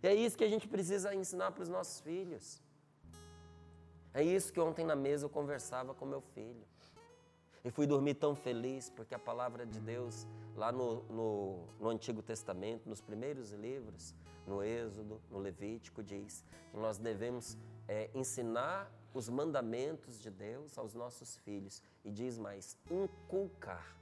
E 0.03 0.07
é 0.07 0.13
isso 0.13 0.37
que 0.37 0.43
a 0.43 0.49
gente 0.49 0.67
precisa 0.67 1.15
ensinar 1.15 1.53
para 1.53 1.63
os 1.63 1.69
nossos 1.69 2.01
filhos. 2.01 2.61
É 4.13 4.21
isso 4.21 4.51
que 4.51 4.59
ontem 4.59 4.83
na 4.83 4.95
mesa 4.95 5.25
eu 5.25 5.29
conversava 5.29 5.93
com 5.93 6.05
meu 6.05 6.19
filho. 6.19 6.67
E 7.63 7.71
fui 7.71 7.87
dormir 7.87 8.15
tão 8.15 8.35
feliz 8.35 8.89
porque 8.89 9.15
a 9.15 9.19
palavra 9.19 9.65
de 9.65 9.79
Deus, 9.79 10.27
lá 10.55 10.71
no, 10.71 11.03
no, 11.03 11.67
no, 11.79 11.89
Antigo 11.89 12.21
Testamento, 12.21 12.87
nos 12.87 13.01
primeiros 13.01 13.51
livros, 13.51 14.13
no 14.47 14.63
Êxodo, 14.63 15.21
no 15.29 15.39
Levítico, 15.39 16.03
diz 16.03 16.43
que 16.71 16.77
nós 16.77 16.97
devemos 16.97 17.57
é, 17.87 18.09
ensinar 18.13 18.91
os 19.13 19.29
mandamentos 19.29 20.19
de 20.19 20.29
Deus 20.29 20.77
aos 20.77 20.93
nossos 20.93 21.37
filhos. 21.37 21.81
E 22.03 22.11
diz 22.11 22.37
mais: 22.37 22.77
inculcar 22.89 23.95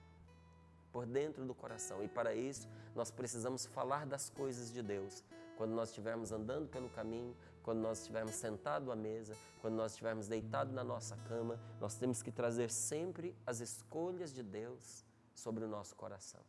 por 0.91 1.05
dentro 1.05 1.45
do 1.45 1.55
coração. 1.55 2.03
E 2.03 2.07
para 2.07 2.35
isso, 2.35 2.69
nós 2.95 3.09
precisamos 3.09 3.65
falar 3.65 4.05
das 4.05 4.29
coisas 4.29 4.71
de 4.71 4.81
Deus. 4.81 5.23
Quando 5.57 5.71
nós 5.71 5.89
estivermos 5.89 6.31
andando 6.31 6.67
pelo 6.67 6.89
caminho, 6.89 7.35
quando 7.63 7.79
nós 7.79 7.99
estivermos 7.99 8.35
sentados 8.35 8.89
à 8.89 8.95
mesa, 8.95 9.35
quando 9.61 9.75
nós 9.75 9.93
estivermos 9.93 10.27
deitados 10.27 10.73
na 10.73 10.83
nossa 10.83 11.15
cama, 11.27 11.59
nós 11.79 11.95
temos 11.95 12.21
que 12.21 12.31
trazer 12.31 12.69
sempre 12.69 13.35
as 13.45 13.59
escolhas 13.59 14.33
de 14.33 14.43
Deus 14.43 15.05
sobre 15.33 15.63
o 15.63 15.67
nosso 15.67 15.95
coração. 15.95 16.41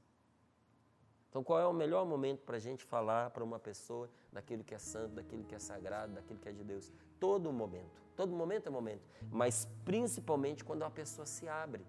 Então, 1.29 1.42
qual 1.42 1.59
é 1.59 1.66
o 1.66 1.73
melhor 1.73 2.07
momento 2.07 2.42
para 2.42 2.57
a 2.57 2.61
gente 2.61 2.85
falar 2.85 3.31
para 3.31 3.42
uma 3.42 3.59
pessoa 3.59 4.09
daquilo 4.33 4.62
que 4.62 4.73
é 4.73 4.79
santo, 4.79 5.14
daquilo 5.16 5.42
que 5.42 5.55
é 5.55 5.59
sagrado, 5.59 6.12
daquilo 6.12 6.38
que 6.38 6.49
é 6.49 6.53
de 6.53 6.62
Deus? 6.62 6.92
Todo 7.18 7.53
momento. 7.53 8.01
Todo 8.14 8.33
momento 8.33 8.68
é 8.68 8.70
momento. 8.70 9.03
Mas 9.33 9.66
principalmente 9.85 10.62
quando 10.62 10.85
a 10.85 10.90
pessoa 10.90 11.27
se 11.27 11.49
abre. 11.49 11.85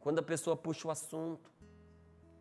Quando 0.00 0.18
a 0.18 0.22
pessoa 0.22 0.56
puxa 0.56 0.88
o 0.88 0.90
assunto. 0.90 1.50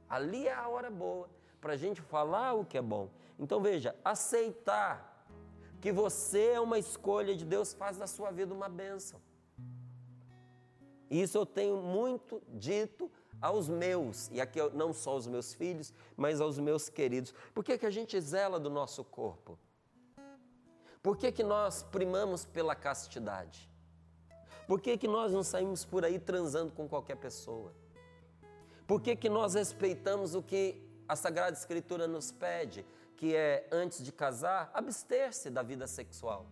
Ali 0.08 0.47
é 0.47 0.54
a 0.54 0.67
hora 0.69 0.89
boa 0.89 1.30
para 1.60 1.73
a 1.73 1.77
gente 1.77 2.01
falar 2.01 2.54
o 2.54 2.63
que 2.63 2.77
é 2.77 2.82
bom. 2.82 3.10
Então, 3.38 3.62
veja, 3.62 3.93
aceitar 4.04 5.25
que 5.82 5.91
você 5.91 6.51
é 6.54 6.60
uma 6.60 6.80
escolha 6.80 7.36
de 7.36 7.43
Deus, 7.43 7.73
faz 7.73 7.97
da 7.97 8.08
sua 8.08 8.32
vida 8.32 8.54
uma 8.54 8.69
bênção. 8.69 9.19
Isso 11.10 11.38
eu 11.38 11.45
tenho 11.45 11.77
muito 11.77 12.41
dito 12.47 13.12
aos 13.41 13.67
meus, 13.67 14.30
e 14.32 14.39
aqui 14.39 14.60
não 14.73 14.93
só 14.93 15.12
aos 15.12 15.27
meus 15.27 15.54
filhos, 15.54 15.93
mas 16.15 16.39
aos 16.39 16.60
meus 16.60 16.89
queridos. 16.89 17.34
Por 17.54 17.63
que, 17.63 17.77
que 17.77 17.86
a 17.86 17.89
gente 17.89 18.19
zela 18.19 18.60
do 18.60 18.69
nosso 18.69 19.04
corpo? 19.04 19.58
Por 21.01 21.17
que, 21.17 21.32
que 21.32 21.43
nós 21.43 21.82
primamos 21.84 22.45
pela 22.45 22.75
castidade? 22.75 23.69
Por 24.67 24.80
que, 24.80 24.97
que 24.97 25.08
nós 25.08 25.32
não 25.32 25.43
saímos 25.43 25.84
por 25.84 26.06
aí 26.06 26.19
transando 26.19 26.71
com 26.71 26.88
qualquer 26.88 27.17
pessoa? 27.17 27.73
Por 28.86 29.01
que, 29.01 29.15
que 29.15 29.30
nós 29.30 29.56
respeitamos 29.56 30.36
o 30.36 30.43
que 30.43 30.82
a 31.08 31.15
Sagrada 31.15 31.58
Escritura 31.58 32.08
nos 32.08 32.32
pede? 32.32 32.86
que 33.21 33.36
é, 33.36 33.67
antes 33.71 34.04
de 34.04 34.12
casar, 34.12 34.71
abster-se 34.73 35.51
da 35.51 35.62
vida 35.62 35.86
sexual. 35.86 36.47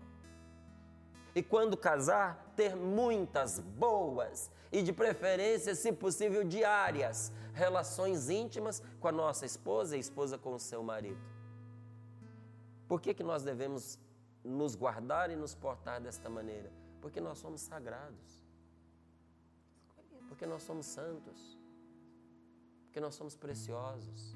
E 1.33 1.41
quando 1.41 1.75
casar, 1.75 2.53
ter 2.55 2.75
muitas 2.75 3.59
boas 3.59 4.51
e, 4.71 4.81
de 4.81 4.93
preferência, 4.93 5.73
se 5.75 5.91
possível, 5.91 6.43
diárias 6.43 7.31
relações 7.53 8.29
íntimas 8.29 8.81
com 8.99 9.07
a 9.07 9.11
nossa 9.11 9.45
esposa 9.45 9.95
e 9.95 9.97
a 9.97 10.01
esposa 10.01 10.37
com 10.37 10.53
o 10.53 10.59
seu 10.59 10.83
marido. 10.83 11.21
Por 12.87 13.01
que, 13.01 13.13
que 13.13 13.23
nós 13.23 13.43
devemos 13.43 13.99
nos 14.43 14.75
guardar 14.75 15.29
e 15.29 15.35
nos 15.35 15.53
portar 15.53 15.99
desta 16.01 16.29
maneira? 16.29 16.71
Porque 17.01 17.19
nós 17.19 17.37
somos 17.37 17.61
sagrados. 17.61 18.41
Porque 20.27 20.45
nós 20.45 20.63
somos 20.63 20.85
santos. 20.85 21.57
Porque 22.85 22.99
nós 22.99 23.15
somos 23.15 23.35
preciosos 23.35 24.35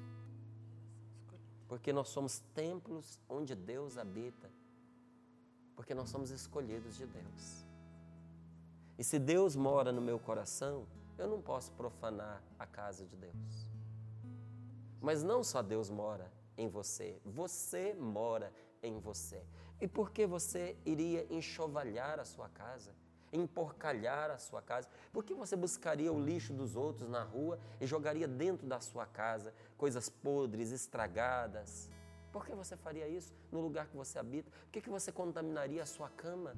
porque 1.68 1.92
nós 1.92 2.08
somos 2.08 2.38
templos 2.54 3.20
onde 3.28 3.54
Deus 3.54 3.96
habita, 3.98 4.50
porque 5.74 5.94
nós 5.94 6.08
somos 6.08 6.30
escolhidos 6.30 6.96
de 6.96 7.06
Deus. 7.06 7.64
E 8.98 9.04
se 9.04 9.18
Deus 9.18 9.56
mora 9.56 9.92
no 9.92 10.00
meu 10.00 10.18
coração, 10.18 10.86
eu 11.18 11.28
não 11.28 11.40
posso 11.40 11.72
profanar 11.72 12.42
a 12.58 12.66
casa 12.66 13.04
de 13.04 13.16
Deus. 13.16 13.70
Mas 15.00 15.22
não 15.22 15.42
só 15.42 15.62
Deus 15.62 15.90
mora 15.90 16.30
em 16.56 16.68
você, 16.68 17.20
você 17.24 17.94
mora 17.94 18.52
em 18.82 18.98
você. 18.98 19.44
E 19.80 19.88
por 19.88 20.10
que 20.10 20.26
você 20.26 20.76
iria 20.84 21.26
enxovalhar 21.30 22.18
a 22.18 22.24
sua 22.24 22.48
casa? 22.48 22.92
emporcalhar 23.34 24.30
a 24.30 24.38
sua 24.38 24.62
casa? 24.62 24.88
Por 25.12 25.24
que 25.24 25.34
você 25.34 25.56
buscaria 25.56 26.12
o 26.12 26.24
lixo 26.24 26.52
dos 26.52 26.76
outros 26.76 27.08
na 27.08 27.22
rua 27.22 27.58
e 27.80 27.86
jogaria 27.86 28.28
dentro 28.28 28.66
da 28.66 28.80
sua 28.80 29.06
casa 29.06 29.52
coisas 29.76 30.08
podres, 30.08 30.70
estragadas? 30.70 31.90
Por 32.32 32.46
que 32.46 32.54
você 32.54 32.76
faria 32.76 33.08
isso 33.08 33.32
no 33.50 33.60
lugar 33.60 33.86
que 33.86 33.96
você 33.96 34.18
habita? 34.18 34.50
Por 34.50 34.70
que, 34.70 34.90
você 34.90 35.12
contaminaria 35.12 35.82
a 35.82 35.86
sua 35.86 36.08
cama? 36.08 36.56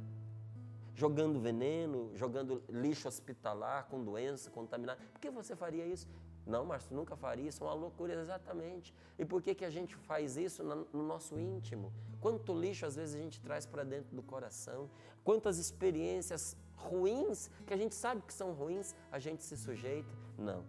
Jogando 0.97 1.39
veneno, 1.39 2.11
jogando 2.17 2.65
lixo 2.71 3.07
hospitalar 3.07 3.87
com 3.87 4.03
doença, 4.03 4.51
contaminada. 4.51 4.99
Por 5.13 5.21
que 5.21 5.31
você 5.31 5.55
faria 5.55 5.87
isso? 5.87 6.09
Não, 6.47 6.65
Márcio, 6.65 6.97
nunca 6.97 7.15
faria 7.15 7.49
isso, 7.49 7.63
é 7.63 7.67
uma 7.67 7.75
loucura 7.75 8.15
exatamente. 8.15 8.95
E 9.19 9.25
por 9.25 9.43
que, 9.43 9.55
que 9.55 9.65
a 9.65 9.69
gente 9.71 9.95
faz 9.95 10.39
isso 10.39 10.65
no 10.65 11.03
nosso 11.03 11.39
íntimo? 11.39 11.93
Quanto 12.19 12.59
lixo 12.59 12.87
às 12.87 12.97
vezes 12.97 13.15
a 13.15 13.19
gente 13.19 13.41
traz 13.43 13.67
para 13.67 13.85
dentro 13.85 14.17
do 14.17 14.23
coração, 14.23 14.89
quantas 15.23 15.59
experiências 15.59 16.57
ruins, 16.77 17.51
que 17.67 17.75
a 17.75 17.77
gente 17.77 17.95
sabe 17.95 18.23
que 18.23 18.33
são 18.33 18.53
ruins, 18.53 18.95
a 19.13 19.19
gente 19.19 19.45
se 19.45 19.57
sujeita. 19.57 20.09
Não. 20.39 20.65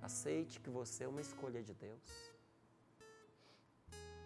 Aceite 0.00 0.60
que 0.60 0.70
você 0.70 1.04
é 1.04 1.08
uma 1.08 1.20
escolha 1.20 1.60
de 1.60 1.74
Deus. 1.74 2.32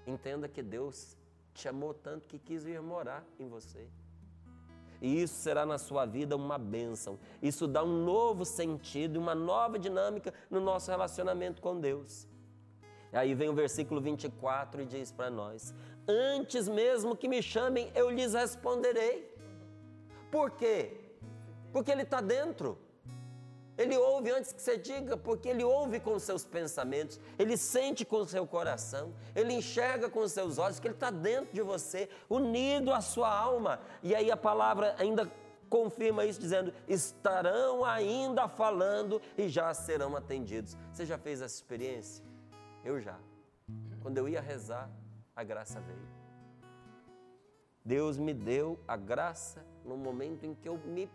Entenda 0.07 0.49
que 0.49 0.63
Deus 0.63 1.17
te 1.55 1.67
amou 1.67 1.95
tanto 1.95 2.29
que 2.29 2.39
quis 2.39 2.63
vir 2.63 2.83
morar 2.83 3.25
em 3.39 3.49
você. 3.49 3.89
E 5.01 5.23
isso 5.23 5.35
será 5.35 5.65
na 5.67 5.79
sua 5.79 6.07
vida 6.07 6.37
uma 6.37 6.59
bênção. 6.59 7.19
Isso 7.43 7.67
dá 7.67 7.83
um 7.83 8.05
novo 8.05 8.45
sentido, 8.45 9.19
uma 9.19 9.35
nova 9.35 9.79
dinâmica 9.79 10.33
no 10.51 10.61
nosso 10.61 10.91
relacionamento 10.91 11.61
com 11.61 11.79
Deus. 11.79 12.27
Aí 13.13 13.35
vem 13.35 13.49
o 13.49 13.55
versículo 13.55 14.01
24 14.01 14.83
e 14.83 14.87
diz 14.87 15.13
para 15.13 15.31
nós: 15.31 15.73
Antes 16.09 16.69
mesmo 16.69 17.17
que 17.17 17.29
me 17.29 17.41
chamem, 17.43 17.91
eu 17.95 18.11
lhes 18.11 18.35
responderei. 18.35 19.33
Por 20.31 20.51
quê? 20.51 21.01
Porque 21.73 21.93
Ele 21.93 22.03
está 22.03 22.21
dentro. 22.21 22.79
Ele 23.77 23.97
ouve 23.97 24.31
antes 24.31 24.53
que 24.53 24.63
você 24.63 24.77
diga, 24.77 25.17
porque 25.17 25.49
ele 25.49 25.65
ouve 25.65 25.99
com 25.99 26.17
seus 26.19 26.45
pensamentos, 26.45 27.19
ele 27.39 27.57
sente 27.57 28.05
com 28.05 28.25
seu 28.25 28.47
coração, 28.47 29.13
ele 29.35 29.53
enxerga 29.53 30.09
com 30.09 30.27
seus 30.29 30.59
olhos, 30.59 30.79
que 30.79 30.87
ele 30.87 30.95
está 30.95 31.11
dentro 31.11 31.53
de 31.53 31.61
você, 31.61 32.09
unido 32.31 32.93
à 32.93 33.01
sua 33.01 33.29
alma. 33.29 33.81
E 34.03 34.15
aí 34.15 34.31
a 34.31 34.37
palavra 34.37 34.95
ainda 34.99 35.31
confirma 35.69 36.25
isso, 36.25 36.41
dizendo: 36.41 36.73
estarão 36.87 37.85
ainda 37.85 38.49
falando 38.49 39.21
e 39.37 39.49
já 39.49 39.75
serão 39.75 40.15
atendidos. 40.15 40.77
Você 40.93 41.05
já 41.05 41.19
fez 41.19 41.43
essa 41.43 41.57
experiência? 41.57 42.25
Eu 42.85 43.01
já. 43.01 43.19
Quando 44.01 44.19
eu 44.19 44.29
ia 44.29 44.41
rezar, 44.41 44.89
a 45.35 45.43
graça 45.43 45.81
veio. 45.81 46.15
Deus 47.85 48.19
me 48.19 48.33
deu 48.33 48.79
a 48.87 48.97
graça 48.97 49.67
no 49.85 49.97
momento 49.97 50.47
em 50.47 50.55
que 50.55 50.69
eu 50.69 50.79
me 50.79 51.11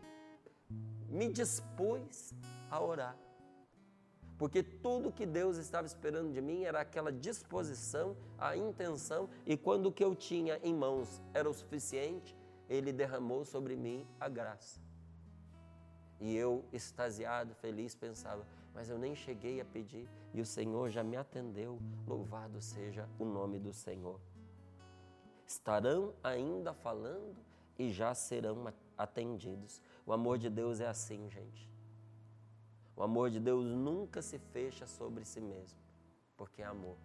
me 1.09 1.27
dispus 1.29 2.33
a 2.69 2.81
orar. 2.81 3.17
Porque 4.37 4.63
tudo 4.63 5.11
que 5.11 5.25
Deus 5.25 5.57
estava 5.57 5.85
esperando 5.85 6.31
de 6.31 6.41
mim 6.41 6.63
era 6.63 6.79
aquela 6.79 7.11
disposição, 7.11 8.15
a 8.37 8.55
intenção, 8.55 9.29
e 9.45 9.57
quando 9.57 9.87
o 9.87 9.91
que 9.91 10.03
eu 10.03 10.15
tinha 10.15 10.57
em 10.63 10.73
mãos 10.73 11.21
era 11.33 11.49
o 11.49 11.53
suficiente, 11.53 12.37
Ele 12.69 12.93
derramou 12.93 13.43
sobre 13.43 13.75
mim 13.75 14.07
a 14.17 14.29
graça. 14.29 14.79
E 16.21 16.35
eu, 16.35 16.63
extasiado, 16.71 17.53
feliz, 17.55 17.95
pensava, 17.95 18.47
mas 18.73 18.89
eu 18.89 18.97
nem 18.97 19.13
cheguei 19.13 19.59
a 19.59 19.65
pedir, 19.65 20.07
e 20.33 20.39
o 20.39 20.45
Senhor 20.45 20.89
já 20.89 21.03
me 21.03 21.17
atendeu, 21.17 21.77
louvado 22.07 22.61
seja 22.61 23.09
o 23.19 23.25
nome 23.25 23.59
do 23.59 23.73
Senhor. 23.73 24.21
Estarão 25.45 26.13
ainda 26.23 26.73
falando 26.73 27.35
e 27.77 27.91
já 27.91 28.13
serão 28.13 28.71
atendidos. 28.97 29.81
O 30.09 30.13
amor 30.13 30.39
de 30.39 30.49
Deus 30.49 30.81
é 30.81 30.87
assim, 30.87 31.29
gente. 31.29 31.69
O 32.95 33.03
amor 33.03 33.29
de 33.29 33.39
Deus 33.39 33.63
nunca 33.63 34.23
se 34.23 34.39
fecha 34.39 34.87
sobre 34.87 35.23
si 35.23 35.39
mesmo, 35.39 35.77
porque 36.35 36.63
é 36.63 36.65
amor. 36.65 36.97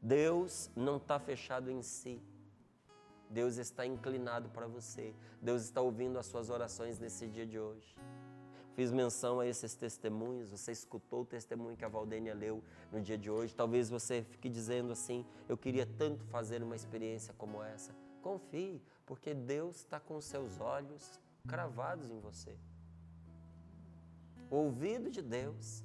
Deus 0.00 0.70
não 0.74 0.96
está 0.96 1.18
fechado 1.18 1.70
em 1.70 1.82
si. 1.82 2.22
Deus 3.28 3.58
está 3.58 3.84
inclinado 3.84 4.48
para 4.48 4.66
você. 4.66 5.14
Deus 5.42 5.64
está 5.64 5.82
ouvindo 5.82 6.18
as 6.18 6.24
suas 6.24 6.48
orações 6.48 6.98
nesse 6.98 7.26
dia 7.26 7.44
de 7.44 7.58
hoje. 7.58 7.94
Fiz 8.74 8.90
menção 8.90 9.38
a 9.38 9.46
esses 9.46 9.74
testemunhos. 9.74 10.48
Você 10.48 10.72
escutou 10.72 11.20
o 11.20 11.26
testemunho 11.26 11.76
que 11.76 11.84
a 11.84 11.88
Valdênia 11.88 12.32
leu 12.32 12.64
no 12.90 12.98
dia 12.98 13.18
de 13.18 13.30
hoje. 13.30 13.54
Talvez 13.54 13.90
você 13.90 14.22
fique 14.22 14.48
dizendo 14.48 14.90
assim: 14.90 15.22
Eu 15.46 15.58
queria 15.58 15.84
tanto 15.84 16.24
fazer 16.24 16.62
uma 16.62 16.74
experiência 16.74 17.34
como 17.36 17.62
essa. 17.62 17.94
Confie, 18.22 18.80
porque 19.04 19.34
Deus 19.34 19.76
está 19.76 20.00
com 20.00 20.18
seus 20.18 20.58
olhos 20.60 21.20
cravados 21.48 22.10
em 22.10 22.20
você. 22.20 22.56
O 24.50 24.56
ouvido 24.56 25.10
de 25.10 25.20
Deus 25.20 25.84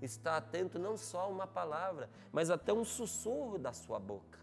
está 0.00 0.36
atento 0.36 0.78
não 0.78 0.96
só 0.96 1.22
a 1.22 1.26
uma 1.26 1.46
palavra, 1.46 2.08
mas 2.30 2.50
até 2.50 2.72
um 2.72 2.84
sussurro 2.84 3.58
da 3.58 3.72
sua 3.72 3.98
boca. 3.98 4.38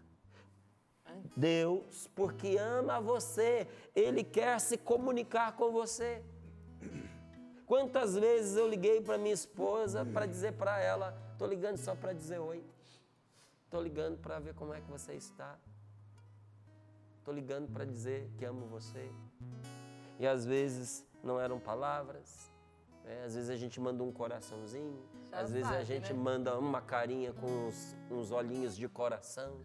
Deus, 1.36 2.08
porque 2.14 2.56
ama 2.58 3.00
você, 3.00 3.66
Ele 3.94 4.22
quer 4.22 4.60
se 4.60 4.76
comunicar 4.76 5.56
com 5.56 5.72
você. 5.72 6.22
Quantas 7.66 8.14
vezes 8.14 8.56
eu 8.56 8.68
liguei 8.68 9.00
para 9.00 9.18
minha 9.18 9.34
esposa 9.34 10.04
para 10.04 10.26
dizer 10.26 10.52
para 10.52 10.78
ela: 10.80 11.16
estou 11.32 11.48
ligando 11.48 11.76
só 11.78 11.94
para 11.94 12.12
dizer 12.12 12.38
oi, 12.38 12.62
estou 13.64 13.82
ligando 13.82 14.18
para 14.18 14.38
ver 14.38 14.54
como 14.54 14.72
é 14.74 14.80
que 14.80 14.90
você 14.90 15.14
está, 15.14 15.58
estou 17.18 17.34
ligando 17.34 17.70
para 17.72 17.84
dizer 17.84 18.30
que 18.38 18.44
amo 18.44 18.66
você. 18.66 19.10
E 20.18 20.26
às 20.26 20.44
vezes 20.44 21.06
não 21.22 21.40
eram 21.40 21.58
palavras, 21.60 22.50
é, 23.04 23.24
às 23.24 23.34
vezes 23.34 23.50
a 23.50 23.56
gente 23.56 23.80
manda 23.80 24.02
um 24.02 24.12
coraçãozinho, 24.12 24.98
Já 25.30 25.40
às 25.40 25.52
vezes 25.52 25.70
a 25.70 25.82
gente 25.82 26.12
né? 26.12 26.18
manda 26.18 26.58
uma 26.58 26.80
carinha 26.80 27.32
com 27.32 27.46
uns, 27.46 27.96
uns 28.10 28.30
olhinhos 28.30 28.76
de 28.76 28.88
coração, 28.88 29.60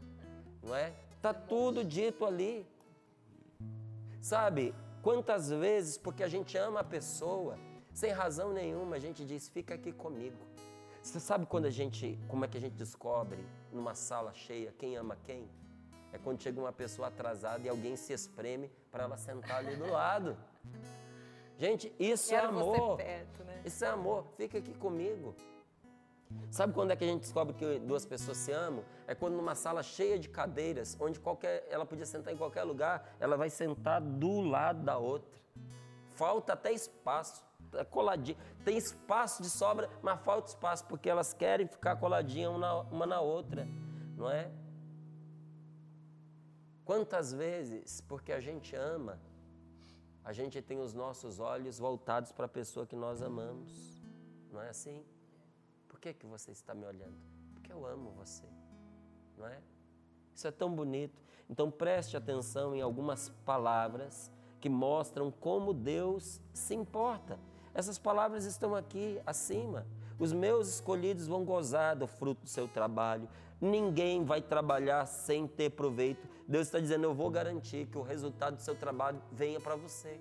não 0.62 0.76
é? 0.76 0.94
Tá 1.22 1.34
tudo 1.34 1.84
dito 1.84 2.26
ali. 2.26 2.68
Sabe, 4.22 4.74
quantas 5.02 5.50
vezes, 5.50 5.98
porque 5.98 6.24
a 6.24 6.28
gente 6.28 6.58
ama 6.58 6.80
a 6.80 6.84
pessoa, 6.84 7.58
sem 7.94 8.12
razão 8.12 8.54
nenhuma, 8.54 8.96
a 8.96 9.00
gente 9.00 9.26
diz, 9.26 9.50
fica 9.50 9.74
aqui 9.74 9.92
comigo. 9.92 10.38
Você 11.02 11.20
sabe 11.20 11.46
quando 11.46 11.66
a 11.66 11.70
gente, 11.70 12.18
como 12.30 12.46
é 12.46 12.48
que 12.48 12.58
a 12.58 12.62
gente 12.62 12.76
descobre 12.76 13.46
numa 13.74 13.94
sala 13.94 14.34
cheia 14.34 14.74
quem 14.78 14.96
ama 14.96 15.18
quem? 15.26 15.50
É 16.14 16.18
quando 16.18 16.42
chega 16.42 16.60
uma 16.60 16.72
pessoa 16.72 17.08
atrasada 17.10 17.66
e 17.66 17.70
alguém 17.70 17.96
se 17.96 18.14
espreme 18.14 18.72
para 18.92 19.04
ela 19.04 19.18
sentar 19.18 19.58
ali 19.58 19.76
do 19.76 19.92
lado. 19.92 20.38
Gente, 21.58 21.94
isso 22.00 22.30
Quero 22.30 22.46
é 22.46 22.50
amor. 22.50 22.98
Perto, 22.98 23.44
né? 23.44 23.62
Isso 23.66 23.84
é 23.84 23.88
amor. 23.88 24.28
Fica 24.38 24.60
aqui 24.60 24.74
comigo. 24.76 25.36
Sabe 26.50 26.74
quando 26.74 26.92
é 26.92 26.96
que 26.96 27.04
a 27.04 27.08
gente 27.08 27.22
descobre 27.22 27.54
que 27.56 27.80
duas 27.80 28.06
pessoas 28.06 28.38
se 28.38 28.52
amam? 28.52 28.84
É 29.08 29.16
quando 29.16 29.36
numa 29.36 29.56
sala 29.56 29.82
cheia 29.84 30.20
de 30.20 30.30
cadeiras, 30.30 30.96
onde 31.00 31.20
qualquer, 31.20 31.66
ela 31.70 31.86
podia 31.86 32.06
sentar 32.06 32.34
em 32.34 32.38
qualquer 32.38 32.64
lugar, 32.64 33.16
ela 33.20 33.36
vai 33.36 33.50
sentar 33.50 34.02
do 34.02 34.42
lado 34.42 34.84
da 34.84 34.98
outra. 34.98 35.32
Falta 36.14 36.54
até 36.54 36.72
espaço, 36.72 37.44
é 37.74 37.84
coladinho. 37.84 38.38
Tem 38.64 38.78
espaço 38.78 39.42
de 39.42 39.50
sobra, 39.50 39.90
mas 40.02 40.20
falta 40.22 40.50
espaço, 40.50 40.86
porque 40.86 41.10
elas 41.10 41.34
querem 41.34 41.68
ficar 41.68 41.96
coladinhas 41.96 42.52
uma 42.52 42.60
na, 42.60 42.80
uma 42.82 43.06
na 43.06 43.22
outra, 43.22 43.68
não 44.16 44.30
é? 44.30 44.50
Quantas 46.86 47.34
vezes, 47.34 48.02
porque 48.02 48.32
a 48.32 48.40
gente 48.40 48.76
ama, 48.76 49.20
a 50.24 50.32
gente 50.34 50.62
tem 50.62 50.80
os 50.80 50.94
nossos 50.94 51.40
olhos 51.40 51.78
voltados 51.80 52.32
para 52.32 52.46
a 52.46 52.50
pessoa 52.50 52.86
que 52.86 52.96
nós 52.96 53.22
amamos. 53.22 54.02
Não 54.52 54.62
é 54.62 54.70
assim? 54.70 55.04
Por 55.88 56.00
que, 56.00 56.14
que 56.14 56.26
você 56.26 56.52
está 56.52 56.74
me 56.74 56.86
olhando? 56.86 57.18
Porque 57.54 57.72
eu 57.72 57.86
amo 57.86 58.12
você. 58.12 58.46
Não 59.38 59.48
é? 59.48 59.62
Isso 60.34 60.48
é 60.48 60.52
tão 60.52 60.74
bonito. 60.74 61.22
Então 61.50 61.70
preste 61.70 62.18
atenção 62.18 62.76
em 62.76 62.82
algumas 62.82 63.30
palavras 63.46 64.32
que 64.60 64.70
mostram 64.70 65.30
como 65.30 65.74
Deus 65.74 66.42
se 66.54 66.74
importa. 66.74 67.38
Essas 67.74 67.98
palavras 67.98 68.46
estão 68.46 68.76
aqui 68.76 69.20
acima. 69.26 69.86
Os 70.18 70.32
meus 70.32 70.68
escolhidos 70.70 71.28
vão 71.28 71.44
gozar 71.44 71.96
do 71.96 72.08
fruto 72.08 72.44
do 72.44 72.50
seu 72.50 72.68
trabalho. 72.68 73.28
Ninguém 73.60 74.24
vai 74.24 74.42
trabalhar 74.42 75.06
sem 75.06 75.48
ter 75.48 75.72
proveito. 75.72 76.28
Deus 76.48 76.68
está 76.68 76.80
dizendo: 76.80 77.04
Eu 77.06 77.14
vou 77.14 77.30
garantir 77.30 77.88
que 77.88 77.98
o 77.98 78.02
resultado 78.02 78.56
do 78.56 78.62
seu 78.62 78.76
trabalho 78.76 79.22
venha 79.32 79.60
para 79.60 79.76
você. 79.76 80.20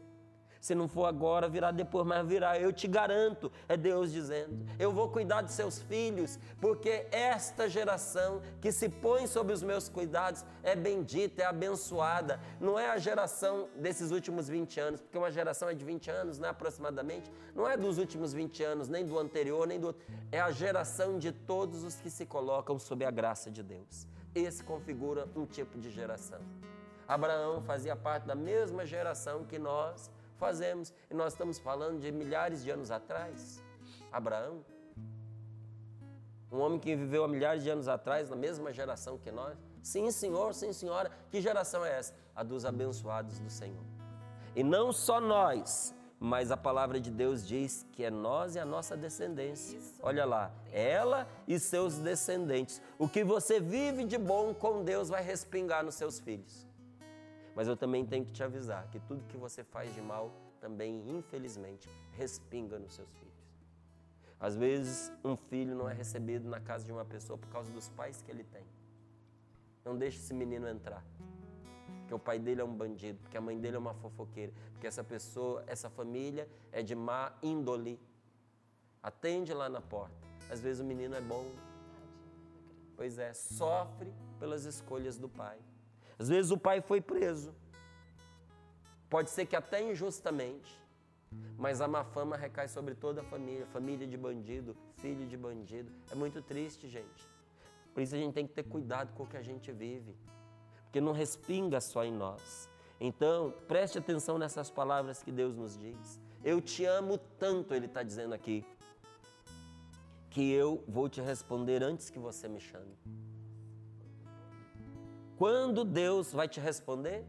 Se 0.62 0.76
não 0.76 0.87
for 0.87 1.06
agora, 1.06 1.48
virá 1.48 1.72
depois, 1.72 2.06
mas 2.06 2.24
virá. 2.24 2.56
Eu 2.56 2.72
te 2.72 2.87
garanto, 2.87 3.50
é 3.68 3.76
Deus 3.76 4.12
dizendo. 4.12 4.64
Eu 4.78 4.92
vou 4.92 5.08
cuidar 5.08 5.42
de 5.42 5.50
seus 5.50 5.82
filhos, 5.82 6.38
porque 6.61 7.08
esta 7.11 7.68
geração 7.68 8.40
que 8.61 8.70
se 8.70 8.88
põe 8.88 9.26
sob 9.26 9.52
os 9.52 9.61
meus 9.61 9.88
cuidados 9.88 10.44
é 10.62 10.76
bendita, 10.76 11.42
é 11.42 11.46
abençoada. 11.46 12.38
Não 12.61 12.78
é 12.78 12.88
a 12.88 12.96
geração 12.96 13.68
desses 13.74 14.12
últimos 14.12 14.48
20 14.48 14.78
anos, 14.78 15.00
porque 15.00 15.18
uma 15.18 15.32
geração 15.32 15.68
é 15.68 15.74
de 15.74 15.85
20 15.85 16.08
anos, 16.12 16.38
né, 16.38 16.50
aproximadamente. 16.50 17.28
Não 17.56 17.68
é 17.68 17.76
dos 17.76 17.98
últimos 17.98 18.32
20 18.32 18.62
anos, 18.62 18.88
nem 18.88 19.04
do 19.04 19.18
anterior, 19.18 19.66
nem 19.66 19.80
do 19.80 19.88
outro. 19.88 20.06
É 20.30 20.40
a 20.40 20.52
geração 20.52 21.18
de 21.18 21.32
todos 21.32 21.82
os 21.82 21.96
que 21.96 22.08
se 22.08 22.24
colocam 22.24 22.78
sob 22.78 23.04
a 23.04 23.11
graça 23.11 23.50
de 23.50 23.64
Deus. 23.64 24.06
Esse 24.35 24.62
configura 24.64 25.29
um 25.37 25.45
tipo 25.45 25.79
de 25.79 25.90
geração. 25.90 26.40
Abraão 27.07 27.61
fazia 27.62 27.95
parte 27.95 28.27
da 28.27 28.35
mesma 28.35 28.87
geração 28.87 29.45
que 29.45 29.59
nós 29.59 30.11
fazemos. 30.37 30.92
E 31.11 31.14
nós 31.14 31.33
estamos 31.35 31.59
falando 31.59 32.01
de 32.01 32.11
milhares 32.11 32.62
de 32.62 32.71
anos 32.71 32.90
atrás. 32.90 33.62
Abraão, 34.11 34.64
um 36.51 36.59
homem 36.59 36.79
que 36.79 36.95
viveu 36.95 37.25
há 37.25 37.29
milhares 37.29 37.62
de 37.62 37.71
anos 37.71 37.88
atrás, 37.88 38.29
na 38.29 38.37
mesma 38.37 38.73
geração 38.73 39.18
que 39.18 39.31
nós. 39.31 39.57
Sim, 39.83 40.11
senhor, 40.11 40.55
sim, 40.55 40.73
senhora. 40.73 41.11
Que 41.31 41.40
geração 41.40 41.85
é 41.85 41.99
essa? 41.99 42.14
A 42.35 42.42
dos 42.42 42.64
abençoados 42.64 43.38
do 43.38 43.51
Senhor. 43.51 43.85
E 44.55 44.62
não 44.62 44.92
só 44.92 45.21
nós, 45.21 45.95
mas 46.22 46.52
a 46.52 46.56
palavra 46.56 47.00
de 47.00 47.11
Deus 47.11 47.44
diz 47.44 47.85
que 47.90 48.04
é 48.04 48.11
nós 48.11 48.54
e 48.54 48.61
a 48.61 48.64
nossa 48.64 48.96
descendência. 48.96 49.80
Olha 50.00 50.24
lá, 50.24 50.52
ela 50.70 51.26
e 51.48 51.58
seus 51.58 51.98
descendentes. 51.98 52.80
O 52.96 53.08
que 53.08 53.24
você 53.24 53.58
vive 53.58 54.04
de 54.04 54.16
bom 54.16 54.54
com 54.54 54.85
Deus 54.85 55.08
vai 55.08 55.20
respingar 55.20 55.85
nos 55.85 55.96
seus 55.96 56.20
filhos. 56.20 56.64
Mas 57.56 57.66
eu 57.66 57.76
também 57.76 58.06
tenho 58.06 58.24
que 58.24 58.30
te 58.30 58.40
avisar 58.40 58.87
que 58.92 59.00
tudo 59.00 59.26
que 59.26 59.37
você 59.37 59.64
faz 59.64 59.92
de 59.96 60.00
mal 60.00 60.32
também, 60.61 61.02
infelizmente, 61.11 61.90
respinga 62.12 62.78
nos 62.78 62.94
seus 62.94 63.11
filhos. 63.16 63.32
Às 64.38 64.54
vezes, 64.54 65.12
um 65.24 65.37
filho 65.37 65.74
não 65.74 65.90
é 65.90 65.92
recebido 65.92 66.48
na 66.48 66.61
casa 66.61 66.85
de 66.85 66.92
uma 66.92 67.04
pessoa 67.04 67.37
por 67.37 67.48
causa 67.48 67.72
dos 67.72 67.88
pais 67.88 68.22
que 68.22 68.30
ele 68.30 68.44
tem. 68.44 68.62
Não 69.85 69.98
deixe 69.98 70.18
esse 70.18 70.32
menino 70.32 70.68
entrar. 70.68 71.04
Porque 72.12 72.14
o 72.14 72.18
pai 72.18 72.38
dele 72.38 72.61
é 72.61 72.64
um 72.64 72.75
bandido, 72.75 73.18
porque 73.20 73.38
a 73.38 73.40
mãe 73.40 73.59
dele 73.59 73.77
é 73.77 73.79
uma 73.79 73.94
fofoqueira, 73.94 74.53
porque 74.72 74.87
essa 74.87 75.03
pessoa, 75.03 75.64
essa 75.66 75.88
família 75.88 76.46
é 76.70 76.83
de 76.83 76.94
má 76.94 77.33
índole. 77.42 77.98
Atende 79.03 79.55
lá 79.55 79.66
na 79.66 79.81
porta. 79.81 80.14
Às 80.51 80.61
vezes 80.61 80.83
o 80.83 80.85
menino 80.85 81.14
é 81.14 81.22
bom. 81.22 81.51
Pois 82.98 83.18
é, 83.18 83.33
sofre 83.33 84.12
pelas 84.38 84.66
escolhas 84.66 85.16
do 85.16 85.27
pai. 85.27 85.59
Às 86.18 86.29
vezes 86.29 86.51
o 86.51 86.59
pai 86.59 86.83
foi 86.83 87.01
preso. 87.01 87.55
Pode 89.09 89.31
ser 89.31 89.46
que 89.46 89.57
até 89.57 89.83
injustamente. 89.83 90.79
Mas 91.57 91.81
a 91.81 91.88
má 91.88 92.05
fama 92.05 92.37
recai 92.37 92.68
sobre 92.68 92.94
toda 92.94 93.22
a 93.22 93.25
família, 93.25 93.64
família 93.68 94.07
de 94.07 94.18
bandido, 94.18 94.77
filho 94.98 95.27
de 95.27 95.37
bandido. 95.38 95.90
É 96.11 96.14
muito 96.14 96.42
triste, 96.42 96.88
gente. 96.88 97.27
Por 97.94 98.03
isso 98.03 98.14
a 98.14 98.18
gente 98.18 98.35
tem 98.35 98.46
que 98.46 98.53
ter 98.53 98.64
cuidado 98.64 99.14
com 99.14 99.22
o 99.22 99.27
que 99.27 99.38
a 99.38 99.42
gente 99.42 99.72
vive, 99.72 100.14
porque 100.92 101.00
não 101.00 101.12
respinga 101.12 101.81
só 101.81 102.05
em 102.05 102.12
nós. 102.12 102.68
Então, 103.00 103.55
preste 103.66 103.96
atenção 103.96 104.37
nessas 104.37 104.70
palavras 104.70 105.22
que 105.22 105.33
Deus 105.33 105.57
nos 105.57 105.78
diz. 105.78 106.20
Eu 106.44 106.61
te 106.61 106.85
amo 106.85 107.16
tanto, 107.38 107.72
Ele 107.72 107.87
está 107.87 108.02
dizendo 108.02 108.35
aqui, 108.35 108.62
que 110.28 110.52
eu 110.52 110.85
vou 110.87 111.09
te 111.09 111.22
responder 111.22 111.83
antes 111.83 112.11
que 112.11 112.18
você 112.18 112.46
me 112.46 112.61
chame. 112.61 112.94
Quando 115.38 115.83
Deus 115.83 116.31
vai 116.31 116.46
te 116.46 116.61
responder? 116.61 117.24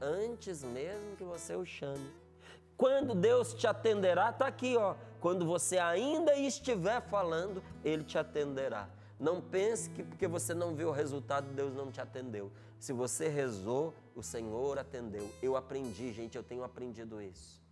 Antes 0.00 0.64
mesmo 0.64 1.16
que 1.18 1.24
você 1.24 1.54
o 1.54 1.66
chame. 1.66 2.10
Quando 2.78 3.14
Deus 3.14 3.52
te 3.52 3.66
atenderá, 3.66 4.30
está 4.30 4.46
aqui, 4.46 4.74
ó. 4.74 4.94
Quando 5.20 5.44
você 5.44 5.76
ainda 5.76 6.34
estiver 6.34 7.02
falando, 7.02 7.62
Ele 7.84 8.04
te 8.04 8.16
atenderá. 8.16 8.88
Não 9.18 9.40
pense 9.40 9.88
que 9.90 10.02
porque 10.02 10.26
você 10.26 10.52
não 10.52 10.74
viu 10.74 10.88
o 10.88 10.92
resultado, 10.92 11.52
Deus 11.54 11.74
não 11.74 11.90
te 11.90 12.00
atendeu. 12.00 12.52
Se 12.78 12.92
você 12.92 13.28
rezou, 13.28 13.94
o 14.14 14.22
Senhor 14.22 14.78
atendeu. 14.78 15.30
Eu 15.42 15.56
aprendi, 15.56 16.12
gente, 16.12 16.36
eu 16.36 16.42
tenho 16.42 16.62
aprendido 16.62 17.20
isso. 17.20 17.62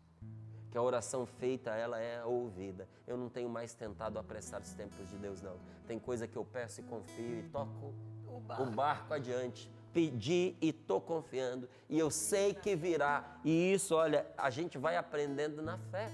Que 0.70 0.78
a 0.78 0.83
oração 0.83 1.26
feita, 1.26 1.70
ela 1.70 2.00
é 2.00 2.24
ouvida. 2.24 2.88
Eu 3.07 3.16
não 3.16 3.28
tenho 3.28 3.48
mais 3.48 3.74
tentado 3.74 4.18
apressar 4.18 4.61
os 4.61 4.72
tempos 4.72 5.09
de 5.11 5.16
Deus, 5.16 5.42
não. 5.42 5.57
Tem 5.87 5.98
coisa 5.98 6.26
que 6.26 6.37
eu 6.37 6.44
peço 6.44 6.80
e 6.80 6.85
confio 6.85 7.38
e 7.38 7.42
toco 7.44 7.94
o 8.26 8.40
barco, 8.40 8.62
o 8.62 8.66
barco 8.66 9.14
adiante 9.14 9.70
pedi 9.94 10.57
e 10.61 10.70
estou 10.70 11.00
confiando, 11.00 11.68
e 11.88 11.96
eu 11.96 12.11
sei 12.11 12.52
que 12.52 12.74
virá. 12.74 13.38
E 13.44 13.72
isso, 13.72 13.94
olha, 13.94 14.26
a 14.37 14.50
gente 14.50 14.76
vai 14.76 14.96
aprendendo 14.96 15.62
na 15.62 15.78
fé. 15.78 16.11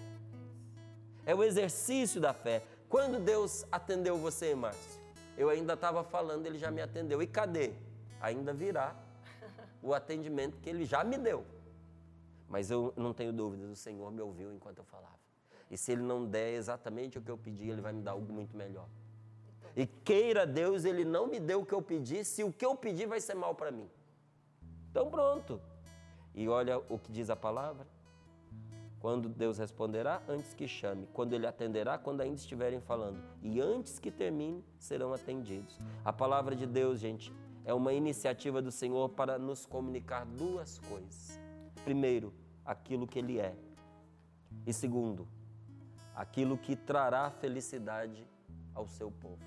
É 1.25 1.35
o 1.35 1.43
exercício 1.43 2.21
da 2.21 2.35
fé. 2.35 2.63
Quando 2.91 3.19
Deus 3.19 3.65
atendeu 3.73 4.19
você, 4.19 4.55
Márcio? 4.55 5.00
Eu 5.41 5.49
ainda 5.49 5.73
estava 5.73 6.05
falando, 6.05 6.45
ele 6.45 6.59
já 6.59 6.71
me 6.71 6.83
atendeu. 6.83 7.23
E 7.23 7.27
cadê? 7.27 7.73
Ainda 8.21 8.53
virá 8.53 8.95
o 9.83 9.95
atendimento 9.95 10.59
que 10.59 10.69
ele 10.69 10.85
já 10.85 11.03
me 11.03 11.17
deu. 11.17 11.47
Mas 12.47 12.71
eu 12.71 12.93
não 12.95 13.15
tenho 13.15 13.33
dúvidas, 13.33 13.71
o 13.71 13.77
Senhor 13.77 14.11
me 14.13 14.21
ouviu 14.21 14.53
enquanto 14.53 14.79
eu 14.79 14.85
falava. 14.85 15.19
E 15.71 15.79
se 15.79 15.93
ele 15.93 16.03
não 16.03 16.27
der 16.27 16.51
exatamente 16.55 17.17
o 17.19 17.23
que 17.23 17.31
eu 17.31 17.39
pedi, 17.39 17.71
ele 17.71 17.81
vai 17.81 17.93
me 17.93 18.03
dar 18.03 18.11
algo 18.11 18.31
muito 18.31 18.55
melhor. 18.55 18.87
E 19.75 19.87
queira 19.87 20.47
Deus, 20.47 20.85
Ele 20.85 21.05
não 21.05 21.27
me 21.27 21.39
deu 21.41 21.61
o 21.61 21.67
que 21.67 21.73
eu 21.73 21.81
pedi, 21.81 22.25
se 22.25 22.43
o 22.43 22.53
que 22.53 22.67
eu 22.67 22.75
pedi 22.75 23.07
vai 23.07 23.21
ser 23.21 23.35
mal 23.35 23.55
para 23.55 23.71
mim. 23.71 23.89
Então 24.91 25.09
pronto. 25.11 25.61
E 26.35 26.49
olha 26.49 26.79
o 26.89 26.99
que 26.99 27.11
diz 27.11 27.31
a 27.31 27.37
palavra. 27.37 27.87
Quando 29.01 29.31
Deus 29.31 29.57
responderá, 29.57 30.23
antes 30.29 30.53
que 30.53 30.69
chame. 30.69 31.09
Quando 31.15 31.33
Ele 31.33 31.47
atenderá, 31.47 31.97
quando 31.97 32.21
ainda 32.21 32.37
estiverem 32.37 32.81
falando. 32.81 33.19
E 33.43 33.59
antes 33.59 33.99
que 33.99 34.11
termine, 34.11 34.63
serão 34.79 35.15
atendidos. 35.15 35.81
A 36.05 36.13
palavra 36.13 36.55
de 36.55 36.67
Deus, 36.67 37.01
gente, 37.01 37.33
é 37.65 37.73
uma 37.73 37.95
iniciativa 37.95 38.61
do 38.61 38.71
Senhor 38.71 39.09
para 39.09 39.39
nos 39.39 39.65
comunicar 39.65 40.27
duas 40.27 40.79
coisas. 40.81 41.41
Primeiro, 41.83 42.33
aquilo 42.65 43.07
que 43.07 43.19
Ele 43.19 43.41
é. 43.41 43.57
E 44.67 44.73
segundo, 44.73 45.27
aquilo 46.15 46.59
que 46.59 46.77
trará 46.77 47.31
felicidade 47.31 48.27
ao 48.75 48.87
seu 48.87 49.11
povo. 49.11 49.43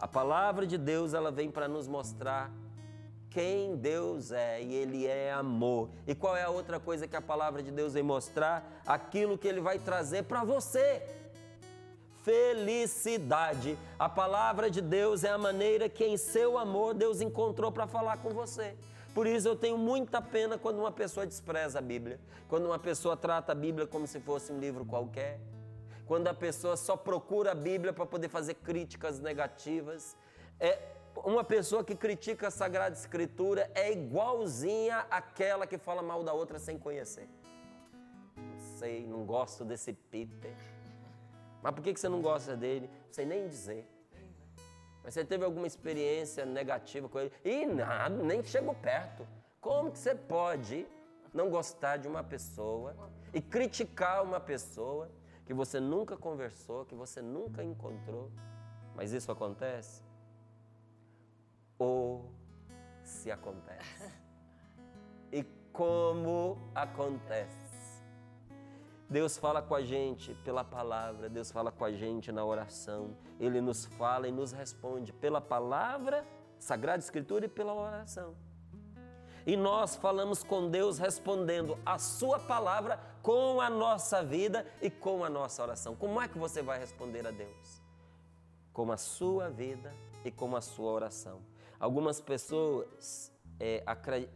A 0.00 0.08
palavra 0.08 0.66
de 0.66 0.78
Deus, 0.78 1.12
ela 1.12 1.30
vem 1.30 1.50
para 1.50 1.68
nos 1.68 1.86
mostrar 1.86 2.50
quem 3.30 3.76
Deus 3.76 4.32
é 4.32 4.60
e 4.60 4.74
Ele 4.74 5.06
é 5.06 5.32
amor. 5.32 5.88
E 6.06 6.14
qual 6.14 6.36
é 6.36 6.42
a 6.42 6.50
outra 6.50 6.80
coisa 6.80 7.06
que 7.06 7.16
a 7.16 7.22
palavra 7.22 7.62
de 7.62 7.70
Deus 7.70 7.94
vem 7.94 8.02
mostrar? 8.02 8.82
Aquilo 8.84 9.38
que 9.38 9.46
Ele 9.46 9.60
vai 9.60 9.78
trazer 9.78 10.24
para 10.24 10.44
você. 10.44 11.02
Felicidade. 12.22 13.78
A 13.98 14.08
palavra 14.08 14.68
de 14.68 14.80
Deus 14.80 15.24
é 15.24 15.30
a 15.30 15.38
maneira 15.38 15.88
que 15.88 16.04
em 16.04 16.16
seu 16.16 16.58
amor 16.58 16.92
Deus 16.92 17.20
encontrou 17.20 17.70
para 17.72 17.86
falar 17.86 18.18
com 18.18 18.30
você. 18.30 18.74
Por 19.14 19.26
isso 19.26 19.48
eu 19.48 19.56
tenho 19.56 19.78
muita 19.78 20.20
pena 20.20 20.58
quando 20.58 20.80
uma 20.80 20.92
pessoa 20.92 21.26
despreza 21.26 21.78
a 21.78 21.82
Bíblia, 21.82 22.20
quando 22.48 22.66
uma 22.66 22.78
pessoa 22.78 23.16
trata 23.16 23.52
a 23.52 23.54
Bíblia 23.54 23.86
como 23.86 24.06
se 24.06 24.20
fosse 24.20 24.52
um 24.52 24.58
livro 24.58 24.84
qualquer 24.84 25.40
quando 26.10 26.26
a 26.26 26.34
pessoa 26.34 26.76
só 26.76 26.96
procura 26.96 27.52
a 27.52 27.54
Bíblia 27.54 27.92
para 27.92 28.04
poder 28.04 28.28
fazer 28.28 28.54
críticas 28.54 29.20
negativas. 29.20 30.16
É, 30.58 30.76
uma 31.16 31.44
pessoa 31.44 31.84
que 31.84 31.94
critica 31.94 32.48
a 32.48 32.50
Sagrada 32.50 32.94
Escritura 32.94 33.70
é 33.74 33.92
igualzinha 33.92 35.06
àquela 35.10 35.66
que 35.66 35.78
fala 35.78 36.02
mal 36.02 36.22
da 36.22 36.32
outra 36.32 36.58
sem 36.58 36.78
conhecer. 36.78 37.28
Não 38.36 38.58
sei, 38.78 39.06
não 39.06 39.24
gosto 39.24 39.64
desse 39.64 39.92
Peter. 39.92 40.54
Mas 41.62 41.74
por 41.74 41.82
que 41.82 41.94
você 41.94 42.08
não 42.08 42.22
gosta 42.22 42.56
dele? 42.56 42.88
Não 43.06 43.12
sei 43.12 43.26
nem 43.26 43.48
dizer. 43.48 43.86
Mas 45.02 45.14
você 45.14 45.24
teve 45.24 45.44
alguma 45.44 45.66
experiência 45.66 46.44
negativa 46.44 47.08
com 47.08 47.18
ele? 47.18 47.32
E 47.44 47.66
nada, 47.66 48.22
nem 48.22 48.42
chegou 48.42 48.74
perto. 48.74 49.26
Como 49.60 49.90
que 49.90 49.98
você 49.98 50.14
pode 50.14 50.86
não 51.32 51.50
gostar 51.50 51.96
de 51.98 52.08
uma 52.08 52.24
pessoa 52.24 52.94
e 53.32 53.40
criticar 53.40 54.22
uma 54.22 54.40
pessoa 54.40 55.10
que 55.44 55.52
você 55.52 55.80
nunca 55.80 56.16
conversou, 56.16 56.84
que 56.84 56.94
você 56.94 57.20
nunca 57.20 57.62
encontrou, 57.62 58.30
mas 58.94 59.12
isso 59.12 59.30
acontece? 59.30 60.09
Ou 61.80 62.30
se 63.02 63.30
acontece? 63.32 64.20
E 65.32 65.44
como 65.72 66.58
acontece? 66.74 68.02
Deus 69.08 69.38
fala 69.38 69.62
com 69.62 69.76
a 69.76 69.80
gente 69.80 70.34
pela 70.44 70.64
palavra, 70.64 71.28
Deus 71.28 71.52
fala 71.52 71.70
com 71.70 71.84
a 71.84 71.92
gente 71.92 72.32
na 72.32 72.44
oração, 72.44 73.16
Ele 73.38 73.60
nos 73.60 73.84
fala 73.84 74.26
e 74.26 74.32
nos 74.32 74.50
responde 74.50 75.12
pela 75.12 75.40
palavra, 75.40 76.26
Sagrada 76.58 76.98
Escritura 76.98 77.46
e 77.46 77.48
pela 77.48 77.72
oração. 77.72 78.34
E 79.46 79.56
nós 79.56 79.94
falamos 79.94 80.42
com 80.42 80.68
Deus 80.68 80.98
respondendo 80.98 81.78
a 81.86 81.96
Sua 81.96 82.40
palavra 82.40 83.00
com 83.22 83.60
a 83.60 83.70
nossa 83.70 84.22
vida 84.22 84.66
e 84.80 84.90
com 84.90 85.24
a 85.24 85.30
nossa 85.30 85.62
oração. 85.62 85.94
Como 85.94 86.20
é 86.20 86.28
que 86.28 86.38
você 86.38 86.62
vai 86.62 86.78
responder 86.78 87.26
a 87.26 87.30
Deus? 87.30 87.80
Com 88.72 88.90
a 88.90 88.96
sua 88.96 89.48
vida 89.48 89.94
e 90.24 90.30
com 90.30 90.54
a 90.56 90.60
sua 90.60 90.90
oração. 90.90 91.40
Algumas 91.80 92.20
pessoas 92.20 93.32
é, 93.58 93.82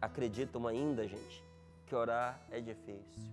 acreditam 0.00 0.66
ainda, 0.66 1.06
gente, 1.06 1.44
que 1.84 1.94
orar 1.94 2.40
é 2.50 2.58
difícil. 2.58 3.30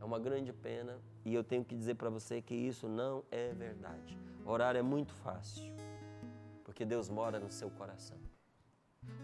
É 0.00 0.04
uma 0.04 0.20
grande 0.20 0.52
pena 0.52 0.96
e 1.24 1.34
eu 1.34 1.42
tenho 1.42 1.64
que 1.64 1.74
dizer 1.74 1.96
para 1.96 2.08
você 2.08 2.40
que 2.40 2.54
isso 2.54 2.88
não 2.88 3.24
é 3.28 3.52
verdade. 3.52 4.16
Orar 4.46 4.76
é 4.76 4.82
muito 4.82 5.12
fácil, 5.12 5.74
porque 6.64 6.84
Deus 6.84 7.08
mora 7.08 7.40
no 7.40 7.50
seu 7.50 7.68
coração. 7.70 8.16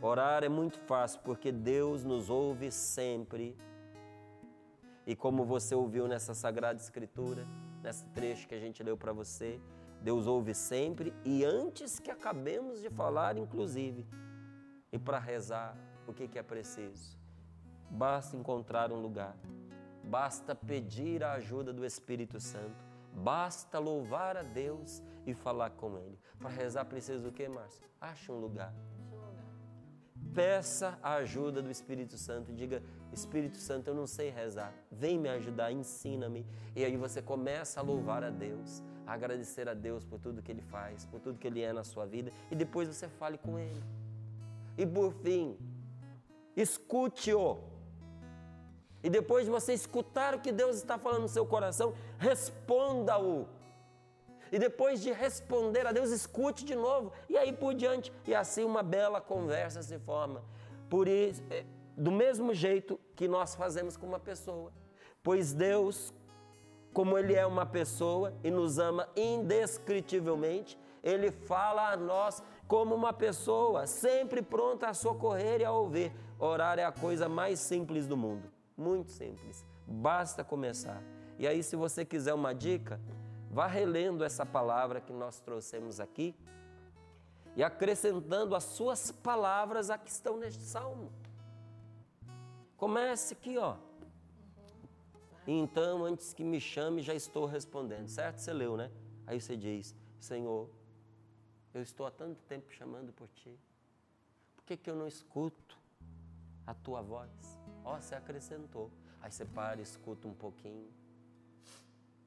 Orar 0.03 0.43
é 0.43 0.49
muito 0.49 0.81
fácil 0.81 1.21
porque 1.23 1.53
Deus 1.53 2.03
nos 2.03 2.29
ouve 2.29 2.73
sempre. 2.73 3.57
E 5.07 5.15
como 5.15 5.45
você 5.45 5.77
ouviu 5.77 6.09
nessa 6.09 6.35
Sagrada 6.35 6.81
Escritura, 6.81 7.47
nesse 7.85 8.05
trecho 8.07 8.49
que 8.49 8.55
a 8.57 8.59
gente 8.59 8.83
leu 8.83 8.97
para 8.97 9.13
você, 9.13 9.61
Deus 10.07 10.29
ouve 10.29 10.55
sempre 10.55 11.13
e 11.25 11.45
antes 11.45 11.99
que 11.99 12.13
acabemos 12.13 12.81
de 12.81 12.89
falar, 12.89 13.37
inclusive. 13.37 14.07
E 14.93 15.01
para 15.01 15.19
rezar, 15.19 15.77
o 16.07 16.13
que, 16.13 16.29
que 16.29 16.39
é 16.39 16.45
preciso? 16.45 17.19
Basta 17.91 18.37
encontrar 18.37 18.93
um 18.93 19.01
lugar, 19.01 19.37
basta 20.05 20.55
pedir 20.55 21.25
a 21.25 21.33
ajuda 21.33 21.73
do 21.73 21.85
Espírito 21.85 22.39
Santo, 22.39 22.87
basta 23.15 23.81
louvar 23.81 24.37
a 24.37 24.45
Deus 24.45 25.03
e 25.27 25.35
falar 25.35 25.71
com 25.71 25.99
Ele. 25.99 26.17
Para 26.39 26.51
rezar 26.51 26.85
precisa 26.85 27.29
o 27.29 27.33
que, 27.33 27.49
Márcio? 27.49 27.83
Ache 28.01 28.31
um 28.31 28.39
lugar 28.39 28.73
peça 30.37 30.99
a 31.03 31.15
ajuda 31.15 31.63
do 31.63 31.71
Espírito 31.71 32.19
Santo. 32.19 32.53
Diga: 32.53 32.83
Espírito 33.11 33.57
Santo, 33.57 33.89
eu 33.89 33.95
não 33.95 34.07
sei 34.07 34.29
rezar. 34.29 34.73
Vem 34.93 35.19
me 35.19 35.31
ajudar, 35.31 35.73
ensina-me. 35.73 36.47
E 36.77 36.85
aí 36.85 36.97
você 36.97 37.23
começa 37.23 37.81
a 37.81 37.83
louvar 37.83 38.23
a 38.23 38.29
Deus, 38.29 38.83
a 39.07 39.15
agradecer 39.15 39.67
a 39.67 39.75
Deus 39.75 40.05
por 40.05 40.21
tudo 40.21 40.43
que 40.43 40.53
Ele 40.53 40.61
faz, 40.61 41.07
por 41.07 41.19
tudo 41.21 41.39
que 41.39 41.47
Ele 41.47 41.63
é 41.63 41.73
na 41.73 41.83
sua 41.83 42.05
vida. 42.05 42.31
E 42.51 42.55
depois 42.55 42.87
você 42.87 43.09
fale 43.09 43.39
com 43.39 43.59
Ele. 43.59 43.83
E 44.77 44.87
por 44.87 45.11
fim, 45.25 45.57
escute-o. 46.55 47.59
E 49.03 49.09
depois 49.09 49.47
de 49.47 49.51
você 49.51 49.73
escutar 49.73 50.35
o 50.35 50.41
que 50.41 50.53
Deus 50.53 50.77
está 50.77 50.99
falando 50.99 51.23
no 51.23 51.29
seu 51.29 51.47
coração, 51.47 51.95
responda-o. 52.19 53.49
E 54.51 54.59
depois 54.59 55.03
de 55.03 55.13
responder 55.13 55.87
a 55.87 55.93
Deus, 55.93 56.11
escute 56.11 56.65
de 56.65 56.75
novo. 56.75 57.13
E 57.29 57.37
aí 57.37 57.53
por 57.53 57.75
diante. 57.75 58.13
E 58.27 58.35
assim 58.35 58.65
uma 58.65 58.83
bela 58.83 59.21
conversa 59.21 59.83
se 59.83 59.99
forma. 59.99 60.43
Por 60.89 61.09
isso, 61.09 61.43
é, 61.51 61.65
do 61.97 62.11
mesmo 62.11 62.55
jeito 62.55 63.01
que 63.15 63.27
nós 63.27 63.55
fazemos 63.55 63.97
com 63.97 64.07
uma 64.07 64.21
pessoa. 64.21 64.73
Pois 65.23 65.53
Deus, 65.53 66.15
como 66.93 67.19
Ele 67.19 67.35
é 67.35 67.45
uma 67.45 67.67
pessoa 67.67 68.33
e 68.45 68.51
nos 68.51 68.79
ama 68.79 69.09
indescritivelmente, 69.17 70.79
Ele 71.03 71.31
fala 71.31 71.91
a 71.91 71.97
nós 71.97 72.43
como 72.69 72.95
uma 72.95 73.13
pessoa, 73.13 73.87
sempre 73.87 74.43
pronta 74.43 74.89
a 74.89 74.95
socorrer 74.95 75.61
e 75.61 75.65
a 75.65 75.73
ouvir. 75.73 76.13
Orar 76.39 76.79
é 76.79 76.85
a 76.85 76.93
coisa 76.93 77.29
mais 77.29 77.59
simples 77.59 78.07
do 78.07 78.17
mundo. 78.17 78.51
Muito 78.77 79.11
simples. 79.11 79.65
Basta 79.87 80.45
começar. 80.45 81.03
E 81.39 81.47
aí, 81.47 81.63
se 81.63 81.77
você 81.77 82.05
quiser 82.05 82.35
uma 82.35 82.55
dica, 82.55 83.01
Vá 83.57 83.67
relendo 83.67 84.23
essa 84.23 84.45
palavra 84.45 85.01
que 85.01 85.15
nós 85.15 85.41
trouxemos 85.41 85.99
aqui 85.99 86.35
e 87.57 87.65
acrescentando 87.65 88.55
as 88.55 88.65
suas 88.65 89.11
palavras 89.11 89.89
a 89.89 89.97
que 89.97 90.11
estão 90.11 90.37
neste 90.37 90.63
salmo. 90.63 91.11
Comece 92.77 93.33
aqui, 93.33 93.57
ó. 93.57 93.79
Então, 95.47 96.05
antes 96.05 96.35
que 96.35 96.45
me 96.45 96.61
chame, 96.61 97.01
já 97.01 97.15
estou 97.15 97.47
respondendo, 97.47 98.09
certo? 98.09 98.41
Você 98.41 98.53
leu, 98.53 98.77
né? 98.77 98.91
Aí 99.27 99.41
você 99.41 99.57
diz: 99.57 99.97
Senhor, 100.21 100.69
eu 101.73 101.81
estou 101.81 102.05
há 102.05 102.11
tanto 102.11 102.43
tempo 102.43 102.71
chamando 102.71 103.11
por 103.11 103.29
ti, 103.29 103.59
por 104.55 104.65
que, 104.67 104.77
que 104.77 104.91
eu 104.91 104.95
não 104.95 105.09
escuto 105.09 105.79
a 106.67 106.75
tua 106.75 107.01
voz? 107.01 107.59
Ó, 107.83 107.99
você 107.99 108.17
acrescentou. 108.17 108.91
Aí 109.23 109.33
você 109.33 109.47
para, 109.47 109.81
escuta 109.81 110.29
um 110.29 110.35
pouquinho 110.35 111.06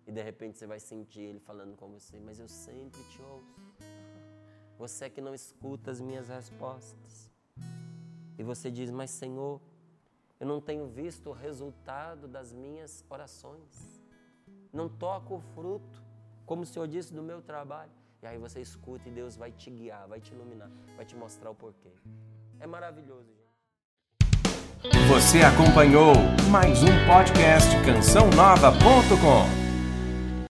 e 0.09 0.11
de 0.11 0.23
repente 0.23 0.57
você 0.57 0.65
vai 0.65 0.79
sentir 0.79 1.21
Ele 1.21 1.39
falando 1.39 1.77
com 1.77 1.87
você, 1.87 2.19
mas 2.19 2.39
eu 2.39 2.47
sempre 2.47 2.99
te 3.03 3.21
ouço. 3.21 3.55
Você 4.79 5.05
é 5.05 5.09
que 5.09 5.21
não 5.21 5.35
escuta 5.35 5.91
as 5.91 6.01
minhas 6.01 6.29
respostas. 6.29 7.29
E 8.35 8.41
você 8.41 8.71
diz, 8.71 8.89
mas 8.89 9.11
Senhor, 9.11 9.61
eu 10.39 10.47
não 10.47 10.59
tenho 10.59 10.87
visto 10.87 11.29
o 11.29 11.33
resultado 11.33 12.27
das 12.27 12.51
minhas 12.51 13.05
orações. 13.07 14.01
Não 14.73 14.89
toco 14.89 15.35
o 15.35 15.41
fruto, 15.53 16.01
como 16.43 16.63
o 16.63 16.65
Senhor 16.65 16.87
disse, 16.87 17.13
do 17.13 17.21
meu 17.21 17.39
trabalho. 17.39 17.91
E 18.23 18.25
aí 18.25 18.39
você 18.39 18.59
escuta 18.59 19.07
e 19.07 19.11
Deus 19.11 19.37
vai 19.37 19.51
te 19.51 19.69
guiar, 19.69 20.07
vai 20.07 20.19
te 20.19 20.33
iluminar, 20.33 20.71
vai 20.95 21.05
te 21.05 21.15
mostrar 21.15 21.51
o 21.51 21.55
porquê. 21.55 21.93
É 22.59 22.65
maravilhoso, 22.65 23.27
gente. 23.27 23.47
Você 25.07 25.43
acompanhou 25.43 26.13
mais 26.49 26.81
um 26.81 27.05
podcast 27.05 27.69
cançãonova.com. 27.85 29.68